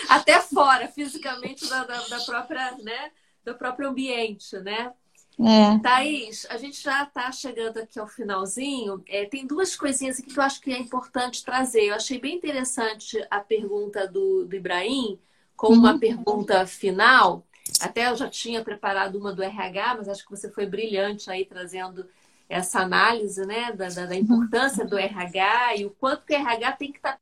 [0.07, 3.11] Até fora, fisicamente, da, da, da, própria, né?
[3.43, 4.93] Do próprio ambiente, né?
[5.39, 5.79] É.
[5.79, 9.01] Thaís, a gente já está chegando aqui ao finalzinho.
[9.07, 11.85] É, tem duas coisinhas aqui que eu acho que é importante trazer.
[11.85, 15.17] Eu achei bem interessante a pergunta do, do Ibrahim,
[15.55, 15.99] com uma uhum.
[15.99, 17.45] pergunta final.
[17.79, 21.45] Até eu já tinha preparado uma do RH, mas acho que você foi brilhante aí
[21.45, 22.05] trazendo
[22.49, 26.71] essa análise né, da, da, da importância do RH e o quanto que o RH
[26.73, 27.19] tem que estar tá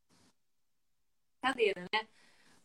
[1.42, 2.08] cadeira, né?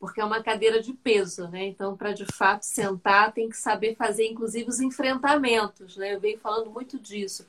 [0.03, 1.67] Porque é uma cadeira de peso, né?
[1.67, 6.15] Então, para de fato sentar, tem que saber fazer, inclusive, os enfrentamentos, né?
[6.15, 7.47] Eu venho falando muito disso.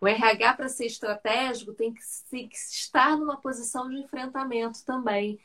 [0.00, 5.38] O RH, para ser estratégico, tem que, tem que estar numa posição de enfrentamento também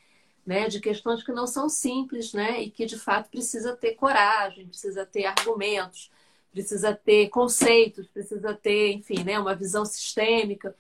[0.45, 4.68] né, de questões que não são simples, né, e que de fato precisa ter coragem,
[4.68, 6.12] precisa ter argumentos,
[6.51, 10.76] precisa ter conceitos, precisa ter, enfim, né, uma visão sistêmica.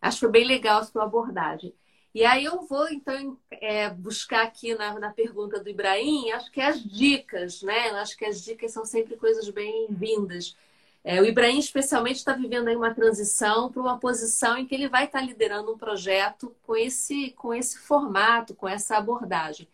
[0.00, 1.74] Acho que foi bem legal a sua abordagem.
[2.14, 6.60] E aí eu vou, então, é, buscar aqui na, na pergunta do Ibrahim, acho que
[6.60, 7.90] as dicas, né?
[7.90, 10.56] Acho que as dicas são sempre coisas bem-vindas.
[11.02, 14.88] É, o Ibrahim, especialmente, está vivendo aí uma transição para uma posição em que ele
[14.88, 19.68] vai estar tá liderando um projeto com esse, com esse formato, com essa abordagem.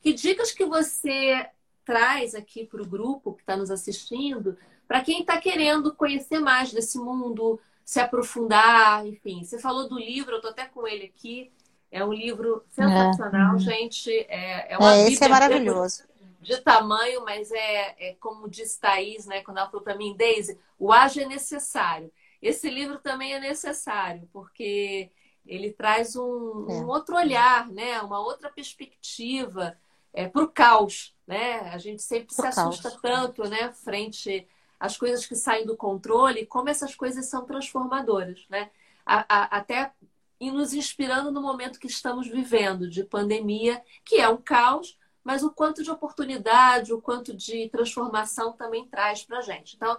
[0.00, 1.44] Que dicas que você
[1.84, 6.72] traz aqui para o grupo que está nos assistindo, para quem está querendo conhecer mais
[6.72, 9.42] desse mundo, se aprofundar, enfim.
[9.42, 11.50] Você falou do livro, eu estou até com ele aqui.
[11.90, 13.58] É um livro sensacional, é.
[13.58, 14.10] gente.
[14.28, 16.04] É, é, uma é esse é maravilhoso
[16.40, 20.58] de tamanho, mas é, é como diz Thaís, né, quando ela falou para mim, Daisy,
[20.78, 22.10] o ágil é necessário.
[22.40, 25.10] Esse livro também é necessário, porque
[25.46, 26.72] ele traz um, é.
[26.80, 29.76] um outro olhar, né, uma outra perspectiva
[30.12, 31.14] é, para o caos.
[31.26, 31.60] Né?
[31.72, 33.02] A gente sempre Pro se assusta caos.
[33.02, 34.46] tanto né, frente
[34.78, 38.46] às coisas que saem do controle, como essas coisas são transformadoras.
[38.48, 38.70] Né?
[39.04, 39.92] A, a, até
[40.40, 45.42] e nos inspirando no momento que estamos vivendo de pandemia, que é um caos, mas
[45.42, 49.76] o quanto de oportunidade, o quanto de transformação também traz para a gente.
[49.76, 49.98] Então,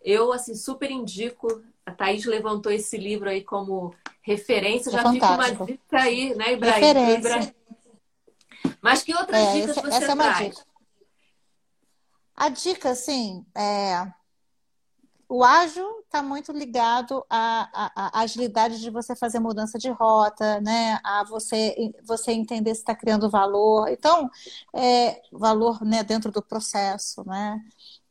[0.00, 1.62] eu assim super indico.
[1.84, 4.90] A Thaís levantou esse livro aí como referência.
[4.90, 6.84] É Já fica uma dica aí, né, Ibrahim?
[6.84, 7.54] Referência.
[8.80, 10.48] Mas que outras é, dicas essa, você essa é traz?
[10.50, 10.70] Dica.
[12.36, 14.19] A dica, assim, é
[15.30, 20.60] o ágil está muito ligado à, à, à, agilidade de você fazer mudança de rota,
[20.60, 20.98] né?
[21.04, 23.88] A você, você entender se está criando valor.
[23.88, 24.28] Então,
[24.74, 27.60] é, valor né, dentro do processo, né?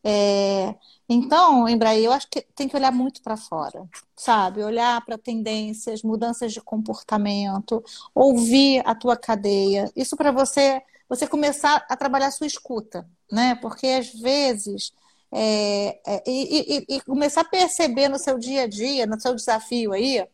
[0.02, 0.74] É,
[1.10, 4.64] então, Embraer, eu acho que tem que olhar muito para fora, sabe?
[4.64, 7.84] Olhar para tendências, mudanças de comportamento,
[8.16, 9.92] ouvir a tua cadeia.
[9.94, 13.56] Isso para você, você começar a trabalhar a sua escuta, né?
[13.56, 14.94] Porque às vezes
[15.32, 19.36] é, é, e, e, e, começar a perceber no seu dia a dia, no seu
[19.36, 20.28] desafio aí,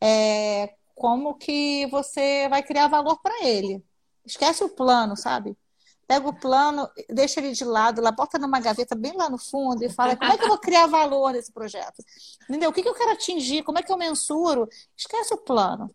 [0.00, 3.82] é, como que você vai criar valor para ele.
[4.24, 5.56] Esquece o plano, sabe?
[6.06, 9.82] Pega o plano, deixa ele de lado, lá, bota numa gaveta bem lá no fundo
[9.84, 12.04] e fala como é que eu vou criar valor nesse projeto?
[12.48, 12.70] Entendeu?
[12.70, 13.64] O que, que eu quero atingir?
[13.64, 14.68] Como é que eu mensuro?
[14.96, 15.90] Esquece o plano.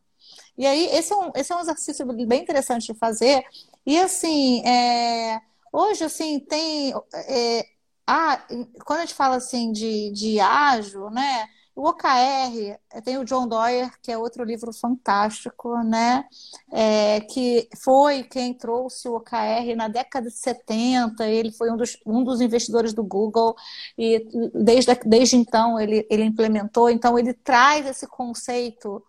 [0.57, 3.43] E aí, esse é um, esse é um exercício bem interessante de fazer.
[3.85, 6.93] E assim, é, hoje, assim, tem.
[7.13, 7.65] É,
[8.07, 8.45] ah,
[8.85, 11.47] quando a gente fala assim de, de ágil, né?
[11.75, 16.25] O OKR, tem o John Doyer, que é outro livro fantástico, né?
[16.71, 21.97] É, que foi quem trouxe o OKR na década de 70, ele foi um dos,
[22.05, 23.55] um dos investidores do Google,
[23.97, 29.01] e desde, desde então ele, ele implementou, então ele traz esse conceito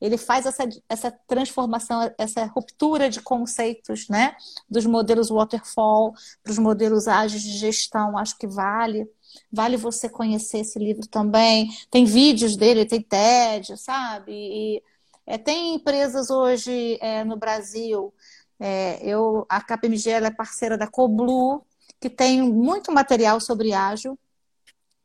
[0.00, 4.34] ele faz essa, essa transformação, essa ruptura de conceitos, né?
[4.68, 9.06] Dos modelos waterfall para os modelos ágeis de gestão, acho que vale.
[9.52, 11.68] Vale você conhecer esse livro também.
[11.90, 14.32] Tem vídeos dele, tem TED, sabe?
[14.32, 14.82] E,
[15.26, 18.12] é, tem empresas hoje é, no Brasil.
[18.58, 21.64] É, eu, a KPMG é parceira da Coblu,
[22.00, 24.18] que tem muito material sobre ágil,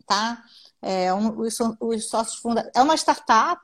[0.07, 0.43] tá?
[0.87, 2.71] É, um, os, os, sócios funda...
[2.75, 3.59] é uma startup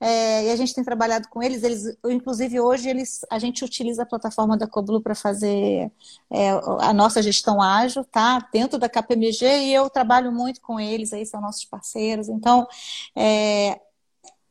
[0.00, 1.62] é, e a gente tem trabalhado com eles.
[1.62, 5.92] Eles, inclusive hoje eles, a gente utiliza a plataforma da Coblu para fazer
[6.30, 6.50] é,
[6.80, 8.38] a nossa gestão ágil, tá?
[8.50, 11.12] Dentro da KPMG e eu trabalho muito com eles.
[11.12, 12.26] Aí são nossos parceiros.
[12.30, 12.66] Então
[13.14, 13.78] é,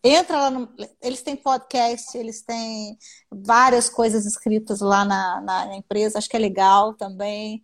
[0.03, 0.70] entra lá no,
[1.01, 2.99] eles têm podcast, eles têm
[3.32, 6.20] várias coisas escritas lá na, na empresa.
[6.20, 7.64] Acho que é legal também.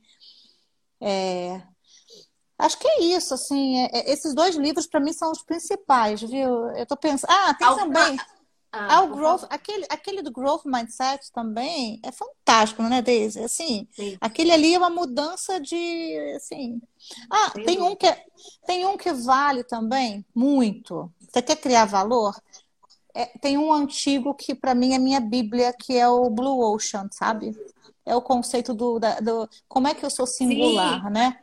[1.00, 1.62] É,
[2.62, 6.22] Acho que é isso, assim, é, é, esses dois livros para mim são os principais,
[6.22, 6.68] viu?
[6.76, 7.32] Eu tô pensando.
[7.32, 8.20] Ah, tem também.
[8.72, 13.44] Ah, ah, o growth, aquele, aquele do growth mindset também é fantástico, né, Daisy?
[13.44, 14.16] Assim, Sim.
[14.22, 16.80] aquele ali é uma mudança de, assim.
[17.30, 18.24] Ah, tem um que é,
[18.66, 21.12] tem um que vale também muito.
[21.20, 22.34] Você quer criar valor?
[23.14, 27.10] É, tem um antigo que para mim é minha bíblia, que é o Blue Ocean,
[27.12, 27.54] sabe?
[28.06, 31.10] É o conceito do, da, do como é que eu sou singular, Sim.
[31.10, 31.40] né?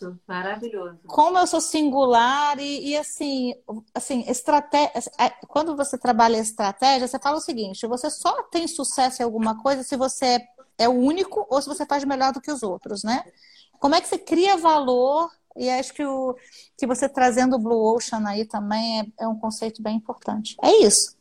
[0.00, 0.98] Maravilhoso, maravilhoso.
[1.06, 3.54] Como eu sou singular e, e assim,
[3.94, 4.92] assim, estratégia.
[5.18, 9.60] É, quando você trabalha estratégia, você fala o seguinte: você só tem sucesso em alguma
[9.62, 10.48] coisa se você é,
[10.78, 13.24] é o único ou se você faz melhor do que os outros, né?
[13.78, 15.30] Como é que você cria valor?
[15.56, 16.36] E acho que, o,
[16.78, 20.56] que você trazendo o Blue Ocean aí também é, é um conceito bem importante.
[20.62, 21.16] É isso.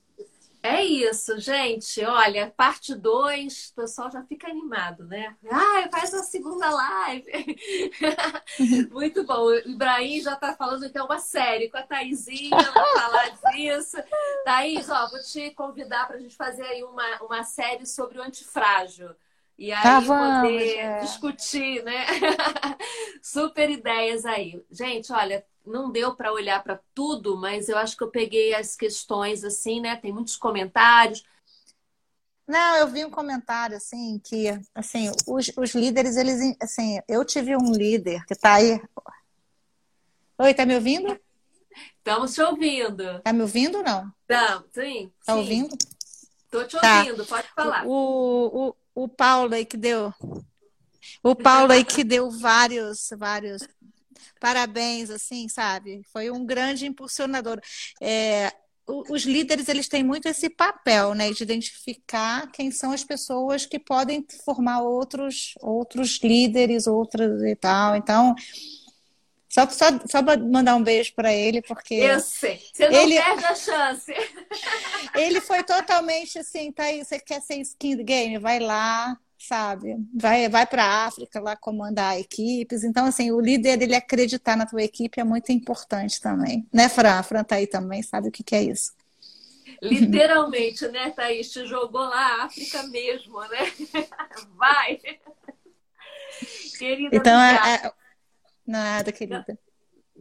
[0.62, 2.04] É isso, gente.
[2.04, 5.36] Olha, parte 2, o pessoal já fica animado, né?
[5.50, 7.58] Ah, faz a segunda live.
[8.92, 9.46] Muito bom.
[9.46, 13.98] O Ibrahim já tá falando é uma série com a Thaisinha, vai falar disso.
[14.44, 18.24] Thaís, ó, vou te convidar para a gente fazer aí uma, uma série sobre o
[18.24, 19.16] antifrágil.
[19.58, 21.00] E aí tá, poder é.
[21.02, 22.06] discutir, né?
[23.22, 24.64] Super ideias aí.
[24.72, 28.76] Gente, olha, não deu para olhar para tudo, mas eu acho que eu peguei as
[28.76, 29.96] questões assim, né?
[29.96, 31.24] Tem muitos comentários.
[32.48, 37.56] Não, eu vi um comentário assim que, assim, os, os líderes, eles, assim, eu tive
[37.56, 38.82] um líder que está aí.
[40.38, 41.20] Oi, tá me ouvindo?
[41.98, 43.20] Estamos te ouvindo.
[43.22, 44.12] Tá me ouvindo ou não?
[44.28, 45.12] Não, sim.
[45.24, 45.40] Tá sim.
[45.40, 45.78] ouvindo?
[46.50, 47.00] Tô te tá.
[47.00, 47.86] ouvindo, pode falar.
[47.86, 50.12] O, o, o Paulo aí que deu.
[51.22, 53.62] O Paulo aí que deu vários, vários
[54.40, 56.02] parabéns, assim, sabe?
[56.12, 57.60] Foi um grande impulsionador.
[58.02, 58.52] É,
[58.88, 63.78] os líderes eles têm muito esse papel, né, de identificar quem são as pessoas que
[63.78, 67.96] podem formar outros outros líderes, outras e tal.
[67.96, 68.36] Então,
[69.50, 71.96] só, só, só mandar um beijo para ele, porque.
[71.96, 72.62] Eu sei.
[72.72, 74.14] Você não ele, perde a chance.
[75.16, 78.38] ele foi totalmente assim, tá aí, você quer ser skin game?
[78.38, 79.96] Vai lá, sabe?
[80.14, 82.84] Vai, vai para a África lá comandar equipes.
[82.84, 86.68] Então, assim, o líder ele acreditar na tua equipe é muito importante também.
[86.74, 87.20] Né, Fran?
[87.20, 88.94] A Fran tá aí também, sabe o que, que é isso?
[89.82, 91.50] Literalmente, né, Thaís?
[91.52, 93.72] Te jogou lá a África mesmo, né?
[94.56, 95.00] Vai!
[96.78, 97.92] Querida, então, é, é...
[98.68, 99.58] nada, querida.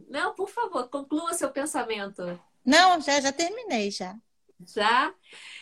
[0.09, 2.39] Não, por favor, conclua seu pensamento.
[2.65, 4.15] Não, já, já terminei já.
[4.65, 5.13] Já?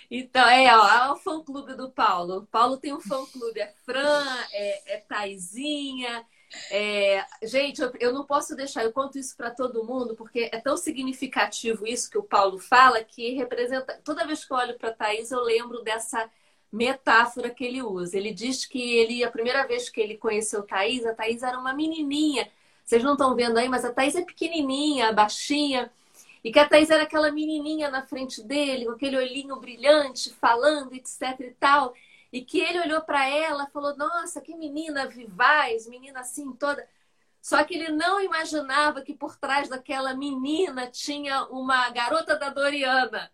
[0.10, 2.38] Então, é, ó, é o fã-clube do Paulo.
[2.38, 6.26] O Paulo tem um fã-clube, é Fran, é, é Taizinha.
[6.72, 7.26] É...
[7.44, 10.78] Gente, eu, eu, não posso deixar, eu conto isso para todo mundo, porque é tão
[10.78, 14.00] significativo isso que o Paulo fala, que representa.
[14.04, 16.30] Toda vez que eu olho para Thaís, eu lembro dessa
[16.72, 18.18] metáfora que ele usa.
[18.18, 21.74] Ele diz que ele, a primeira vez que ele conheceu Thaís, a Thaís era uma
[21.74, 22.50] menininha.
[22.84, 25.92] Vocês não estão vendo aí, mas a Thaís é pequenininha, baixinha.
[26.44, 30.94] E que a Thais era aquela menininha na frente dele, com aquele olhinho brilhante, falando,
[30.94, 31.94] etc e tal.
[32.32, 36.88] E que ele olhou para ela falou: Nossa, que menina vivaz, menina assim toda.
[37.42, 43.32] Só que ele não imaginava que por trás daquela menina tinha uma garota da Doriana.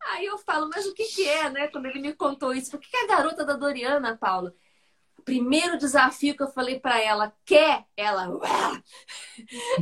[0.00, 1.68] Aí eu falo, mas o que, que é, né?
[1.68, 4.52] Quando ele me contou isso, o que, que é a garota da Doriana, Paulo?
[5.24, 7.84] Primeiro desafio que eu falei para ela, quer?
[7.96, 8.28] Ela,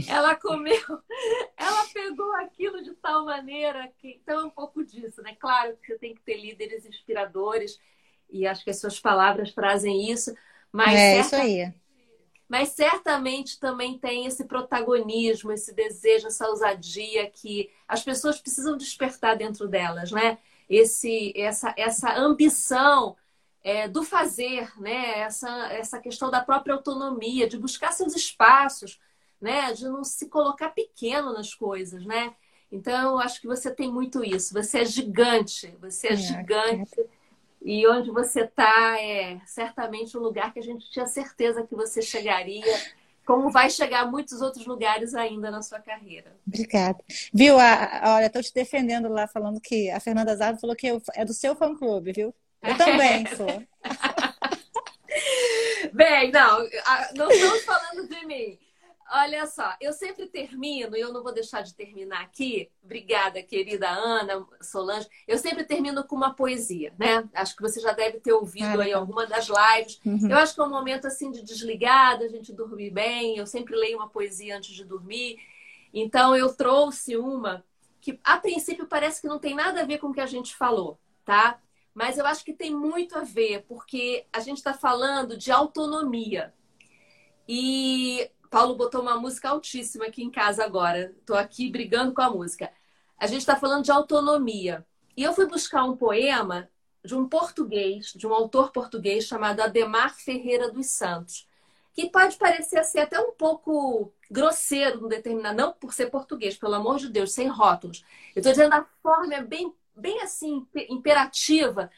[0.09, 0.81] ela comeu,
[1.57, 5.37] ela pegou aquilo de tal maneira que então é um pouco disso, né?
[5.39, 7.79] Claro que você tem que ter líderes inspiradores
[8.31, 10.35] e acho que as suas palavras trazem isso,
[10.73, 11.27] mas é certa...
[11.27, 11.75] isso aí.
[12.49, 19.37] Mas certamente também tem esse protagonismo, esse desejo, essa ousadia que as pessoas precisam despertar
[19.37, 20.39] dentro delas, né?
[20.69, 23.17] Esse, essa, essa ambição
[23.63, 25.21] é, do fazer, né?
[25.21, 28.99] Essa, essa questão da própria autonomia, de buscar seus espaços,
[29.41, 29.73] né?
[29.73, 32.35] De não se colocar pequeno nas coisas, né?
[32.73, 34.55] Então, eu acho que você tem muito isso.
[34.55, 37.01] Você é gigante, você é, é gigante.
[37.01, 37.21] É.
[37.63, 42.01] E onde você está é certamente um lugar que a gente tinha certeza que você
[42.01, 42.65] chegaria,
[43.27, 46.35] como vai chegar muitos outros lugares ainda na sua carreira.
[46.47, 47.05] Obrigada.
[47.35, 47.59] Viu?
[47.59, 51.35] A, olha, estou te defendendo lá, falando que a Fernanda Zado falou que é do
[51.35, 52.35] seu fã-clube, viu?
[52.63, 53.63] Eu também sou.
[55.93, 56.59] Bem, não,
[57.17, 58.59] não estamos falando de mim.
[59.13, 62.71] Olha só, eu sempre termino, e eu não vou deixar de terminar aqui.
[62.85, 65.09] Obrigada, querida Ana, Solange.
[65.27, 67.29] Eu sempre termino com uma poesia, né?
[67.35, 70.01] Acho que você já deve ter ouvido ah, aí alguma das lives.
[70.07, 70.31] Uhum.
[70.31, 73.37] Eu acho que é um momento assim de desligada, a gente dormir bem.
[73.37, 75.41] Eu sempre leio uma poesia antes de dormir.
[75.93, 77.65] Então eu trouxe uma
[78.01, 80.55] que a princípio parece que não tem nada a ver com o que a gente
[80.55, 81.61] falou, tá?
[82.01, 86.55] Mas eu acho que tem muito a ver, porque a gente está falando de autonomia.
[87.47, 91.15] E Paulo botou uma música altíssima aqui em casa agora.
[91.21, 92.73] Estou aqui brigando com a música.
[93.19, 94.87] A gente está falando de autonomia.
[95.15, 96.71] E eu fui buscar um poema
[97.05, 101.47] de um português, de um autor português chamado Ademar Ferreira dos Santos,
[101.93, 106.77] que pode parecer ser até um pouco grosseiro no determinado, não por ser português, pelo
[106.77, 108.03] amor de Deus, sem rótulos.
[108.35, 109.71] Eu estou dizendo a forma é bem,
[110.01, 111.91] bem assim, imperativa,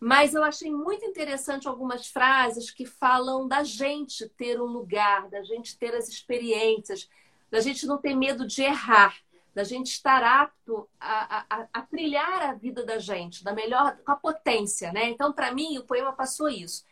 [0.00, 5.42] mas eu achei muito interessante algumas frases que falam da gente ter um lugar, da
[5.42, 7.08] gente ter as experiências,
[7.50, 9.16] da gente não ter medo de errar,
[9.54, 14.12] da gente estar apto a, a, a trilhar a vida da gente, da melhor, com
[14.12, 15.08] a potência, né?
[15.08, 16.84] Então, para mim, o poema passou isso.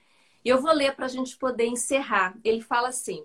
[0.44, 2.36] E eu vou ler para a gente poder encerrar.
[2.42, 3.24] Ele fala assim: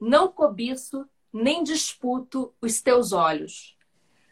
[0.00, 3.76] Não cobiço nem disputo os teus olhos.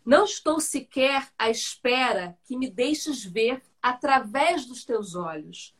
[0.08, 5.76] Não estou sequer à espera que me deixes ver através dos teus olhos.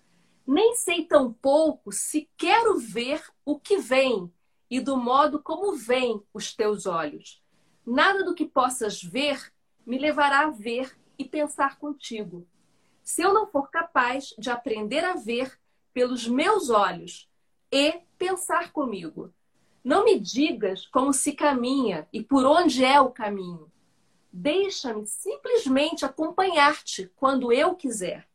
[0.47, 4.31] Nem sei tão pouco se quero ver o que vem
[4.69, 7.43] e do modo como vêm os teus olhos.
[7.87, 9.51] Nada do que possas ver
[9.87, 12.47] me levará a ver e pensar contigo.
[13.03, 15.59] Se eu não for capaz de aprender a ver
[15.95, 17.31] pelos meus olhos
[17.73, 19.33] e pensar comigo,
[19.83, 23.73] não me digas como se caminha e por onde é o caminho.
[24.33, 28.29] Deixa-me simplesmente acompanhar-te quando eu quiser.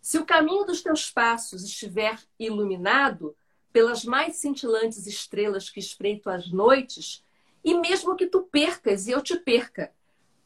[0.00, 3.36] Se o caminho dos teus passos estiver iluminado
[3.72, 7.24] pelas mais cintilantes estrelas que espreito às noites,
[7.62, 9.92] e mesmo que tu percas e eu te perca,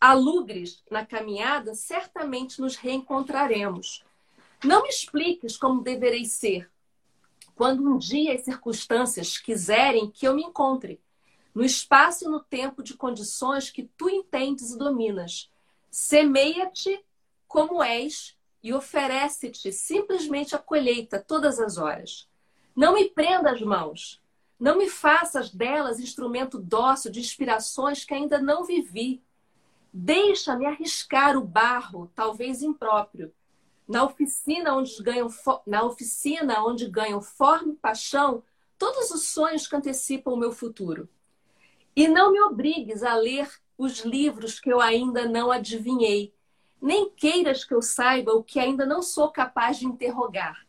[0.00, 4.02] alugres na caminhada, certamente nos reencontraremos.
[4.64, 6.70] Não me expliques como deverei ser,
[7.54, 10.98] quando um dia as circunstâncias quiserem que eu me encontre
[11.54, 15.50] no espaço e no tempo de condições que tu entendes e dominas.
[15.90, 17.04] Semeia-te
[17.48, 22.28] como és e oferece-te simplesmente a colheita todas as horas.
[22.76, 24.22] Não me prenda as mãos,
[24.58, 29.22] não me faças delas instrumento dócil de inspirações que ainda não vivi.
[29.92, 33.32] Deixa-me arriscar o barro, talvez impróprio.
[33.88, 35.28] Na oficina onde ganham,
[35.66, 38.44] na oficina onde ganham forma e paixão
[38.78, 41.08] todos os sonhos que antecipam o meu futuro.
[41.94, 46.34] E não me obrigues a ler os livros que eu ainda não adivinhei,
[46.80, 50.66] nem queiras que eu saiba o que ainda não sou capaz de interrogar.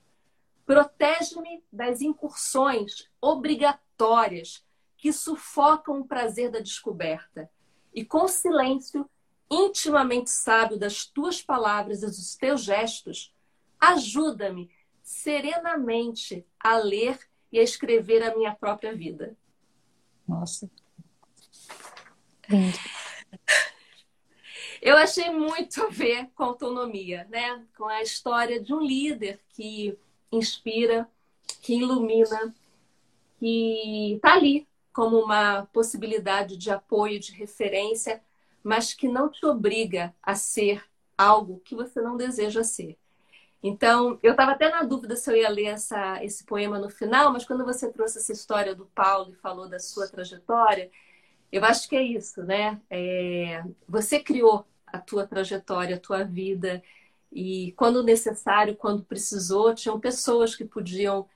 [0.66, 4.66] Protege-me das incursões obrigatórias
[4.98, 7.50] que sufocam o prazer da descoberta.
[7.94, 9.10] E com silêncio,
[9.50, 13.34] intimamente sábio das tuas palavras e dos teus gestos,
[13.80, 14.70] ajuda-me
[15.02, 17.20] serenamente a ler
[17.52, 19.36] e a escrever a minha própria vida.
[20.28, 20.70] Nossa,
[24.82, 27.64] eu achei muito a ver com autonomia, né?
[27.78, 29.98] Com a história de um líder que
[30.32, 31.08] inspira,
[31.62, 32.54] que ilumina,
[33.40, 38.22] que está ali como uma possibilidade de apoio, de referência,
[38.64, 40.84] mas que não te obriga a ser
[41.18, 42.98] algo que você não deseja ser.
[43.64, 47.32] Então, eu estava até na dúvida se eu ia ler essa, esse poema no final,
[47.32, 50.90] mas quando você trouxe essa história do Paulo e falou da sua trajetória,
[51.52, 52.80] eu acho que é isso, né?
[52.90, 56.82] É, você criou a tua trajetória, a tua vida,
[57.32, 61.28] e quando necessário, quando precisou, tinham pessoas que podiam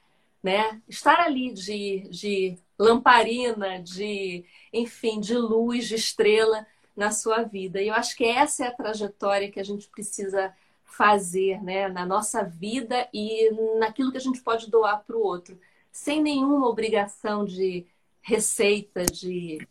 [0.44, 7.82] né, estar ali de, de lamparina, de, enfim, de luz, de estrela na sua vida.
[7.82, 10.54] E eu acho que essa é a trajetória que a gente precisa
[10.84, 13.50] fazer né, na nossa vida e
[13.80, 15.60] naquilo que a gente pode doar para o outro,
[15.92, 17.86] sem nenhuma obrigação de
[18.22, 19.66] receita, de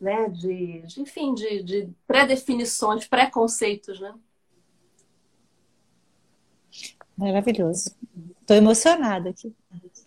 [0.00, 4.14] né, de, de enfim, de, de pré-definições, preconceitos, né?
[7.16, 7.96] Maravilhoso.
[8.40, 9.54] Estou emocionada aqui.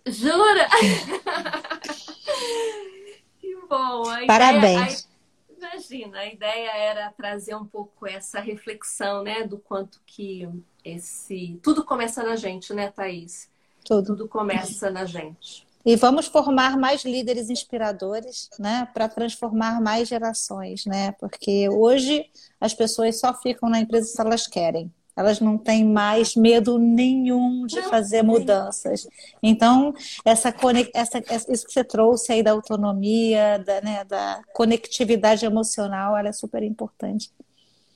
[0.05, 0.67] Jura?
[3.39, 4.09] que bom.
[4.09, 5.07] A Parabéns.
[5.49, 10.47] Ideia, a, imagina, a ideia era trazer um pouco essa reflexão, né, do quanto que
[10.85, 13.49] esse tudo começa na gente, né, Thaís?
[13.83, 15.67] Tudo, tudo começa na gente.
[15.85, 21.13] E vamos formar mais líderes inspiradores, né, para transformar mais gerações, né?
[21.13, 22.25] Porque hoje
[22.59, 24.91] as pessoas só ficam na empresa se elas querem.
[25.15, 29.05] Elas não têm mais medo nenhum de fazer mudanças.
[29.43, 29.93] Então,
[30.23, 30.53] essa,
[30.93, 31.19] essa,
[31.51, 36.63] isso que você trouxe aí da autonomia, da, né, da conectividade emocional, ela é super
[36.63, 37.31] importante.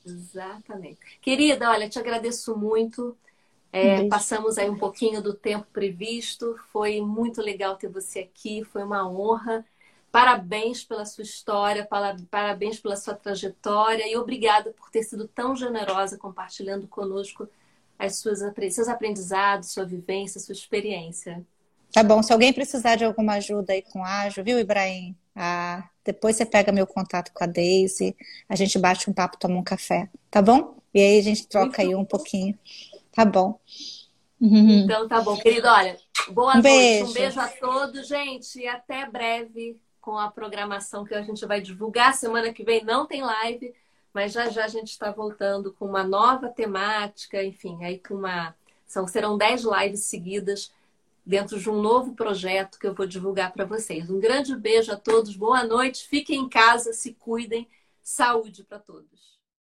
[0.06, 1.00] Exatamente.
[1.22, 3.16] Querida, olha, te agradeço muito.
[3.74, 6.56] É, passamos aí um pouquinho do tempo previsto.
[6.72, 9.66] Foi muito legal ter você aqui, foi uma honra.
[10.12, 11.88] Parabéns pela sua história,
[12.30, 17.50] parabéns pela sua trajetória e obrigada por ter sido tão generosa compartilhando conosco
[17.98, 18.40] as suas,
[18.72, 21.44] seus aprendizados, sua vivência, sua experiência.
[21.92, 22.22] Tá bom.
[22.22, 25.16] Se alguém precisar de alguma ajuda aí com ágil, viu, Ibrahim?
[25.36, 28.16] Ah, depois você pega meu contato com a Daisy,
[28.48, 30.76] a gente bate um papo, toma um café, tá bom?
[30.94, 32.58] E aí a gente troca aí um pouquinho.
[33.14, 33.60] Tá bom.
[34.42, 35.68] Então tá bom, querido.
[35.68, 35.98] Olha,
[36.30, 37.06] boa um noite, beijo.
[37.06, 41.62] um beijo a todos, gente, e até breve com a programação que a gente vai
[41.62, 42.14] divulgar.
[42.14, 43.74] Semana que vem não tem live,
[44.14, 48.54] mas já já a gente está voltando com uma nova temática, enfim, aí com uma.
[48.86, 50.72] São, serão dez lives seguidas
[51.26, 54.10] dentro de um novo projeto que eu vou divulgar para vocês.
[54.10, 57.68] Um grande beijo a todos, boa noite, fiquem em casa, se cuidem,
[58.02, 59.33] saúde para todos.